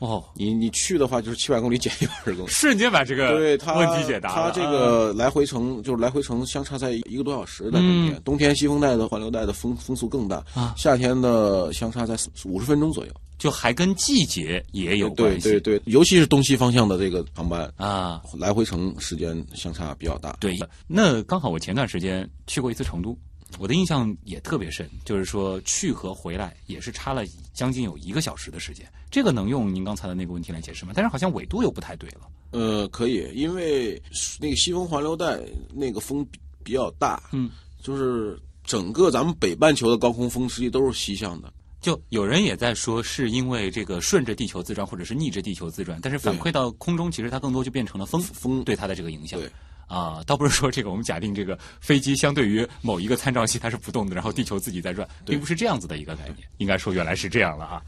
[0.00, 2.50] 哦，你你去的话就是七百公里减一百二十公里。
[2.50, 4.50] 瞬间把这个对它问题解答了。
[4.50, 13.12] 它这个来回程就是来回程相差在一个多小时，的冬天，嗯冬天西风带的环流带的风风速更大，啊夏天的相差在五十分钟左右。
[13.38, 15.48] 就还跟季节也有关系。
[15.48, 20.36] 对对对，尤其是东西方向的这个航班，啊，来回程时间相差比较大。
[20.40, 23.16] 对，那刚好我前段时间去过一次成都，
[23.58, 28.86] 我的印象也特别深，就是说去和回来也是差了将近有一个小时的时间。
[29.10, 30.92] 这个能用您刚才的那个问题来解释吗？
[30.94, 32.20] 但是好像纬度又不太对了。
[32.52, 34.00] 呃，可以，因为
[34.38, 35.40] 那个西风环流带
[35.74, 37.50] 那个风比比较大，嗯，
[37.82, 41.52] 就是整个咱们北半球的高空风实际都是西向的。
[41.80, 49.40] 就有人也在说，是因为这个顺着地球自转，或者是逆着地球自转，但是反馈到空中，其实它更多就变成了风风对它的这个影响。
[49.40, 49.50] 对
[49.90, 56.48] 啊，倒不是说这个我们假定这个飞机相对于某一个参照系它是不动的，然后地球自己在转，并不是这样子的一个概念。
[56.58, 57.82] 应该说原来是这样了啊。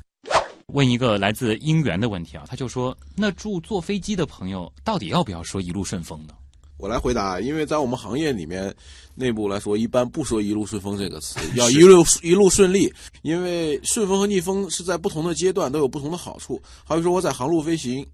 [0.66, 6.34] 问一个来自姻缘的问题啊，他就说：那住坐飞机的朋友到底要不要说一路顺风呢？
[6.78, 8.74] 我来回答，因为在我们行业里面，
[9.14, 12.92] 内部来说一般不说“一路顺风”这个词， 要一路一路顺利。
[13.22, 16.60] 因为顺风和逆风是在不同的阶段都有不同的好处。
[16.82, 18.04] 好比说我在航路飞行，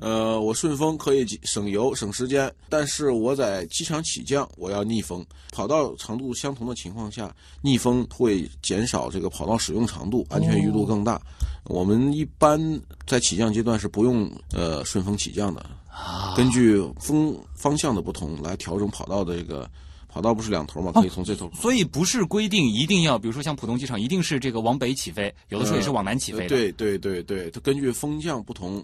[0.00, 5.24] 呃，我顺风可以省油省时间，但是我在机场起降，我要逆风。
[5.52, 11.20] 跑道长度相同的情况下，逆风会减少这个跑道使用长度，安全余度更大。
[11.64, 12.58] 我们一般
[13.06, 15.60] 在起降阶段是不用呃顺风起降的。
[15.90, 19.68] 啊，根据风方向的不同来调整跑道的这个
[20.08, 21.50] 跑道不是两头嘛，可以从这头。
[21.52, 28.82] 所以不是规定一定要，比如说像浦东机场，一定是这个往北起飞，有的时候也是往南起飞对对对对，它根据风向不同，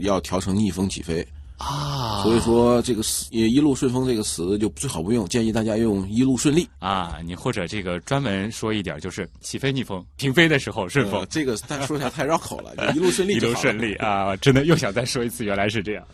[0.00, 1.26] 要调成逆风起飞。
[1.56, 6.68] 啊，所以说这个词也一路顺风这个词就最好不用，建议大家用一路顺利。
[6.80, 13.94] 啊，你或者这个专门说一点，就是起飞逆风，平飞的时候顺风呃，这个但说起来太绕口了， 就一路顺利一路顺利。
[13.94, 14.34] 啊！
[14.36, 16.04] 真的又想再说一次，原来是这样。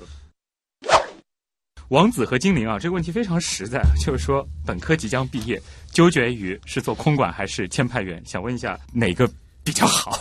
[1.89, 5.61] 王子和精灵啊，这个问题非常实在，就是说本科即将毕业，
[5.91, 9.29] 纠结于是做空管还是签派员，想问一下哪个
[9.63, 10.19] 比较好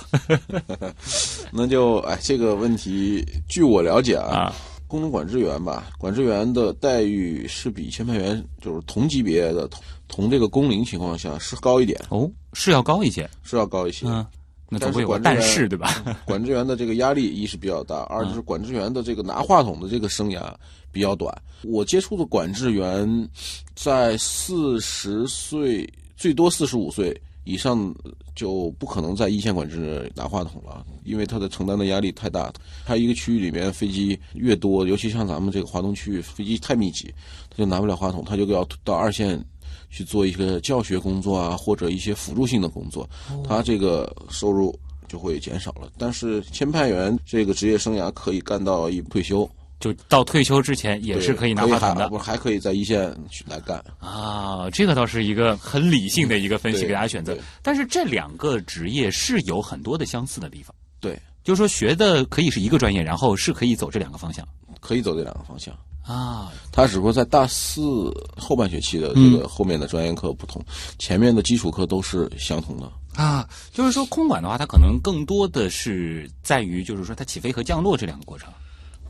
[1.51, 4.55] 那就哎，这个问题据我了解啊，啊？
[4.87, 14.07] 空中管制员吧，管制员的待遇是比签派员就是同级别的同同这个工龄情况下是高一点，哦，是要高一些，是要高一些。
[14.07, 14.25] 嗯，
[14.67, 16.03] 那总但是会管制员但是对吧？
[16.25, 20.51] 管制员的这个压力一是比较大，二就是管制员的这个拿话筒的这个生涯
[20.91, 21.31] 比较短。
[21.63, 23.29] 我接触的管制员
[23.75, 25.87] 在四十岁，
[26.17, 27.93] 最多四十五岁以上
[28.35, 32.51] 就不可能在一线管制拿话筒了，因为他的承担的压力太大。
[32.85, 37.13] 他一个区域里面飞机越多，尤其像咱们这个华东区域飞机太密集，
[37.49, 39.43] 他就拿不了话筒，他就要到二线
[39.89, 43.09] 去做一些教学工作啊，或者一些辅助性的工作，
[43.43, 44.77] 他这个收入
[45.07, 45.91] 就会减少了。
[45.97, 49.49] 但是签派员这个职业生涯可以干到一退休，
[49.79, 53.81] 就到退休之前也是可以拿话筒的还不还可以在一线去来干。
[53.99, 54.69] 啊。
[54.71, 57.37] 这个倒是一个很理性的一个分析，给大家选择。
[57.61, 60.75] 但是这两个职业是有很多的相似的地方。
[60.99, 64.45] 对，就是说学的可以是一个专业，然后是可以走这两个方向
[64.81, 65.73] 可以走这两个方向。
[66.03, 66.51] 啊。
[66.71, 70.61] 他只不过在大四后半学期的这个后面的专业课不同，
[70.97, 72.91] 前面的基础课都是相同的。
[73.15, 78.49] 啊，就是说空管的话，它可能更多的是在于，就是说它起飞和降落这两个过程。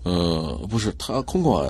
[0.04, 1.68] 呃，不是，它空管，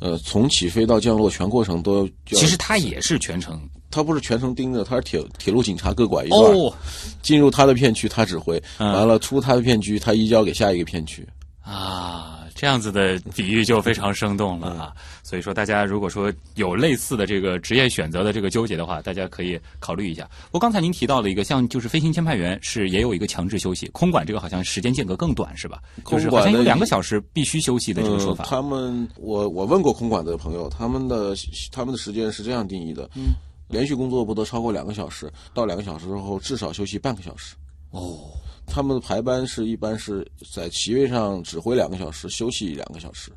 [0.00, 2.08] 呃，从起飞到降落全过程都要。
[2.26, 3.60] 其实它也是全程。
[3.90, 6.74] 它不是全程盯着，它是铁铁路警察各管一段，哦。
[7.22, 8.90] 进入他的片区他指挥，嗯。
[8.92, 11.26] 完了出他的片区他移交给下一个片区。
[11.60, 14.94] 啊，这样子的比喻就非常生动了啊。
[15.24, 20.30] 所以说，大家如果说有类似的这个职业选择的这个纠结的话，大家可以考虑一下。
[20.44, 25.82] 不过刚才您提到了一个，像就是飞行签派员是也有一个强制休息，空管这个好像时间间隔更短是吧？
[26.06, 28.44] 就是好像有两个小时必须休息的这个说法。
[28.44, 31.34] 嗯、他们，我我问过空管的朋友，他们的
[31.72, 33.32] 他们的时间是这样定义的：嗯，
[33.66, 37.56] 连续工作不得超过两个小时，到两个小时之后至少休息半个小时。
[37.92, 38.18] 哦，
[38.66, 43.30] 他们的排班是一般是在席位上指挥两个小时，休息两个小时，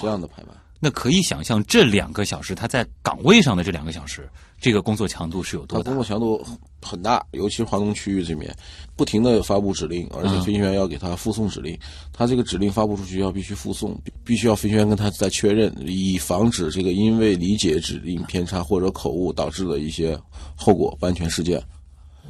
[0.00, 0.54] 这样的排班。
[0.84, 4.28] 那可以想象这两个小时他在岗位上的这两个小时，
[4.60, 5.94] 这个工作强度是有多大工？
[5.94, 6.44] 作强度
[6.82, 8.52] 很大，尤其是华东区域这边，
[8.96, 11.78] 不停的发布指令，而且飞行员要给他附送指令。
[12.12, 20.18] 他这个指令发布出去要必须附送，必必须要飞行员跟他再确认，以防止这个因为理解指令偏差或者口误导致的一些
[20.56, 21.62] 后果不安全事件。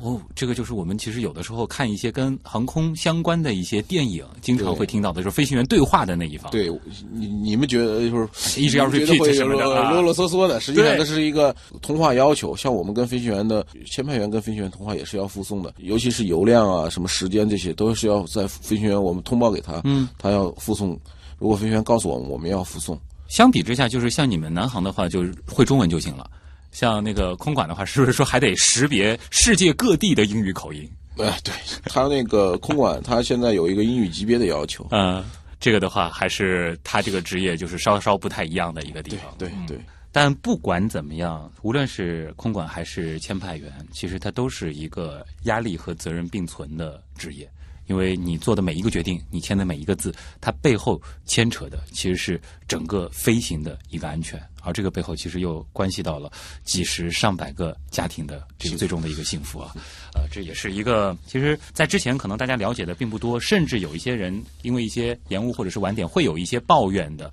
[0.03, 6.69] 哦，这个就是我们其实有的时候看一些跟航空相关的一些电影，经常会听到的，就是飞行员对话的那一方。，对，
[7.13, 12.57] 你你们觉得就是一直要 repeat 啰啰嗦嗦的，实际上对这是一个通话要求。
[12.57, 20.99] 像我们跟飞行员的签派员跟飞行员通话也是要附送的，尤其是油量啊、什么时间这些，都是要在飞行员我们通报给他，嗯，他要附送。
[21.39, 22.99] 如果飞行员告诉我们，我们要附送。
[23.29, 26.29] 相比之下，就是像你们南航的话，就是会中文就行了。
[26.73, 30.91] 像那个空管的话， 是不是说还得识别世界各地的英语口音？
[31.19, 31.53] 呃，对
[31.85, 34.87] 他那个空管，他现在有一个英语级别的要求。
[34.91, 35.23] 嗯，
[35.61, 39.35] 这个的话，还是他这个职业就是稍稍不太一样的一个地对方。
[39.39, 39.79] 对对，
[40.11, 47.47] 但不管怎么样，无论是空管还是签派员，其实它都是一个压力和责任并存的职业。
[47.87, 56.31] 因为你做的每一个决定，你签的每一个字，它背后牵扯的其实是整个飞行的一个安全，而这个背后其实又关系到了
[56.65, 59.75] 几十上百个家庭的这个最终的一个幸福啊。
[60.15, 67.33] 呃，这也是一个，其实，在之前可能大家了解的并不多，甚至有一些人因为一些延误或者是晚点，会有一些抱怨的。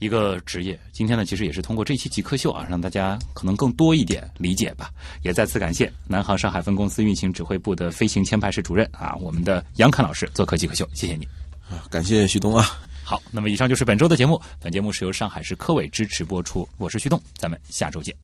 [0.00, 0.76] 一个职业。
[0.90, 4.90] 今天呢，其实也是通过这期极客秀啊，让大家可能更多一点理解吧。
[5.22, 11.24] 也再次感谢南航上海分公司运行指挥部的飞行签派室主任啊，我们的杨侃老师做客极客秀，谢谢你。
[11.70, 12.66] 啊感谢旭东啊。
[13.04, 18.20] 好，那么以上就是本周的节目，本节目是由上海市科委支持播出，我是旭东，咱们下周见。